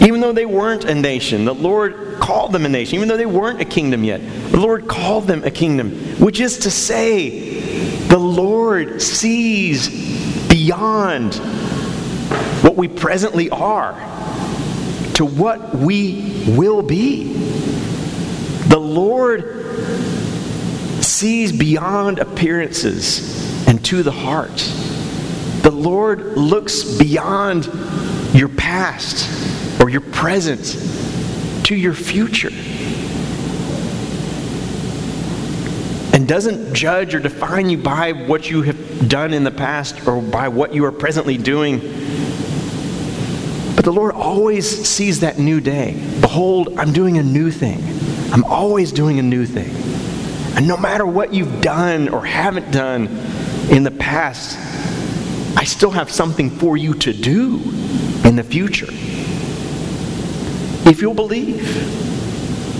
Even 0.00 0.20
though 0.20 0.32
they 0.32 0.46
weren't 0.46 0.84
a 0.84 0.94
nation, 0.94 1.44
the 1.44 1.54
Lord 1.54 2.07
called 2.18 2.52
them 2.52 2.66
a 2.66 2.68
nation. 2.68 2.96
Even 2.96 3.08
though 3.08 3.16
they 3.16 3.26
weren't 3.26 3.60
a 3.60 3.64
kingdom 3.64 4.04
yet, 4.04 4.20
the 4.50 4.60
Lord 4.60 4.88
called 4.88 5.26
them 5.26 5.44
a 5.44 5.50
kingdom, 5.50 5.90
which 6.18 6.40
is 6.40 6.58
to 6.58 6.70
say, 6.70 7.58
the 8.08 8.18
Lord 8.18 9.00
sees 9.02 9.88
beyond 10.48 11.34
what 12.62 12.76
we 12.76 12.88
presently 12.88 13.50
are 13.50 13.94
to 15.18 15.24
what 15.24 15.74
we 15.74 16.44
will 16.46 16.80
be. 16.80 17.32
The 18.68 18.78
Lord 18.78 19.42
sees 21.02 21.50
beyond 21.50 22.20
appearances 22.20 23.66
and 23.66 23.84
to 23.86 24.04
the 24.04 24.12
heart. 24.12 24.58
The 25.62 25.72
Lord 25.72 26.36
looks 26.36 26.84
beyond 26.98 27.64
your 28.32 28.48
past 28.48 29.80
or 29.80 29.88
your 29.88 30.02
present 30.02 30.76
to 31.68 31.76
your 31.76 31.94
future. 31.94 32.50
and 36.14 36.26
doesn't 36.26 36.74
judge 36.74 37.14
or 37.14 37.20
define 37.20 37.70
you 37.70 37.78
by 37.78 38.10
what 38.10 38.50
you 38.50 38.62
have 38.62 39.08
done 39.08 39.32
in 39.32 39.44
the 39.44 39.52
past 39.52 40.04
or 40.08 40.20
by 40.20 40.48
what 40.48 40.74
you 40.74 40.84
are 40.84 40.90
presently 40.90 41.36
doing. 41.36 41.78
But 43.76 43.84
the 43.84 43.92
Lord 43.92 44.14
always 44.14 44.66
sees 44.88 45.20
that 45.20 45.38
new 45.38 45.60
day. 45.60 45.92
Behold, 46.20 46.76
I'm 46.76 46.92
doing 46.92 47.18
a 47.18 47.22
new 47.22 47.52
thing. 47.52 47.80
I'm 48.32 48.42
always 48.44 48.90
doing 48.90 49.20
a 49.20 49.22
new 49.22 49.46
thing. 49.46 49.70
And 50.56 50.66
no 50.66 50.76
matter 50.76 51.06
what 51.06 51.32
you've 51.32 51.60
done 51.60 52.08
or 52.08 52.24
haven't 52.24 52.72
done 52.72 53.06
in 53.70 53.84
the 53.84 53.92
past, 53.92 54.58
I 55.56 55.62
still 55.62 55.92
have 55.92 56.10
something 56.10 56.50
for 56.50 56.76
you 56.76 56.94
to 56.94 57.12
do 57.12 57.60
in 58.24 58.34
the 58.34 58.42
future. 58.42 58.88
If 60.88 61.02
you'll 61.02 61.14
believe, 61.14 61.62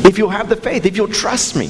if 0.06 0.16
you'll 0.16 0.30
have 0.30 0.48
the 0.48 0.56
faith, 0.56 0.86
if 0.86 0.96
you'll 0.96 1.08
trust 1.08 1.54
me. 1.54 1.66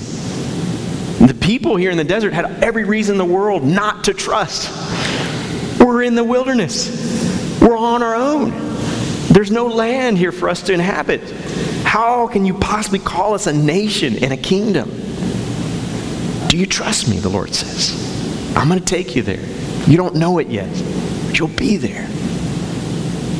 The 1.26 1.34
people 1.34 1.74
here 1.74 1.90
in 1.90 1.96
the 1.96 2.04
desert 2.04 2.32
had 2.32 2.62
every 2.62 2.84
reason 2.84 3.14
in 3.14 3.18
the 3.18 3.34
world 3.34 3.64
not 3.64 4.04
to 4.04 4.14
trust. 4.14 4.70
We're 5.80 6.04
in 6.04 6.14
the 6.14 6.22
wilderness, 6.22 7.60
we're 7.60 7.76
on 7.76 8.02
our 8.02 8.14
own. 8.14 8.50
There's 9.30 9.50
no 9.50 9.66
land 9.66 10.16
here 10.16 10.32
for 10.32 10.48
us 10.48 10.62
to 10.62 10.72
inhabit. 10.72 11.20
How 11.84 12.28
can 12.28 12.46
you 12.46 12.54
possibly 12.54 12.98
call 13.00 13.34
us 13.34 13.46
a 13.46 13.52
nation 13.52 14.22
and 14.22 14.32
a 14.32 14.36
kingdom? 14.36 14.90
Do 16.48 16.56
you 16.56 16.66
trust 16.66 17.08
me? 17.08 17.18
The 17.18 17.28
Lord 17.28 17.54
says. 17.54 18.56
I'm 18.56 18.68
going 18.68 18.78
to 18.78 18.84
take 18.84 19.16
you 19.16 19.22
there. 19.22 19.44
You 19.86 19.96
don't 19.96 20.14
know 20.14 20.38
it 20.38 20.48
yet, 20.48 20.70
but 21.26 21.38
you'll 21.38 21.48
be 21.48 21.76
there. 21.76 22.08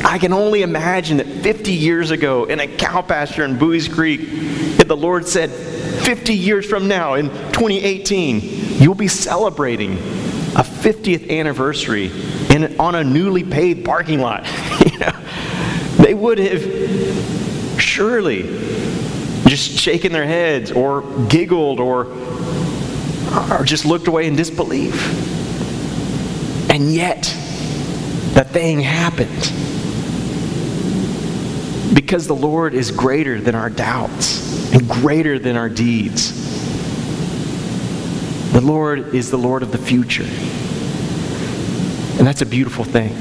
I 0.05 0.19
can 0.19 0.33
only 0.33 0.63
imagine 0.63 1.19
that 1.19 1.27
50 1.27 1.73
years 1.73 2.11
ago 2.11 2.45
in 2.45 2.61
a 2.61 2.67
cow 2.67 3.03
pasture 3.03 3.45
in 3.45 3.59
Buies 3.59 3.89
Creek, 3.93 4.21
if 4.23 4.89
the 4.89 4.97
Lord 4.97 5.27
said, 5.27 5.51
50 5.51 6.35
years 6.35 6.67
from 6.67 6.89
now, 6.89 7.15
in 7.15 7.29
2018, 7.29 8.41
you'll 8.81 8.95
be 8.95 9.09
celebrating 9.09 9.93
a 9.93 10.63
50th 10.63 11.31
anniversary 11.31 12.11
in, 12.51 12.79
on 12.81 12.95
a 12.95 13.05
newly 13.05 13.45
paved 13.45 13.85
parking 13.85 14.21
lot. 14.21 14.45
they 15.99 16.15
would 16.15 16.39
have 16.39 17.81
surely 17.81 18.43
just 19.47 19.79
shaken 19.79 20.13
their 20.13 20.27
heads 20.27 20.73
or 20.73 21.03
giggled 21.29 21.81
or 21.81 22.07
or 23.51 23.65
just 23.65 23.85
looked 23.85 24.09
away 24.09 24.27
in 24.27 24.37
disbelief. 24.37 24.95
And 26.71 26.93
yet, 26.93 27.23
the 28.35 28.45
thing 28.45 28.81
happened. 28.81 29.53
Because 32.09 32.27
the 32.27 32.35
Lord 32.35 32.73
is 32.73 32.91
greater 32.91 33.39
than 33.39 33.55
our 33.55 33.69
doubts 33.69 34.73
and 34.73 34.89
greater 34.89 35.39
than 35.39 35.59
our 35.59 35.69
deeds. 35.69 36.33
The 38.55 38.63
Lord 38.63 39.15
is 39.15 39.31
the 39.31 39.37
Lord 39.37 39.63
of 39.63 39.73
the 39.73 39.77
future. 39.77 40.25
And 42.17 42.27
that's 42.27 42.41
a 42.41 42.47
beautiful 42.47 42.83
thing. 42.83 43.15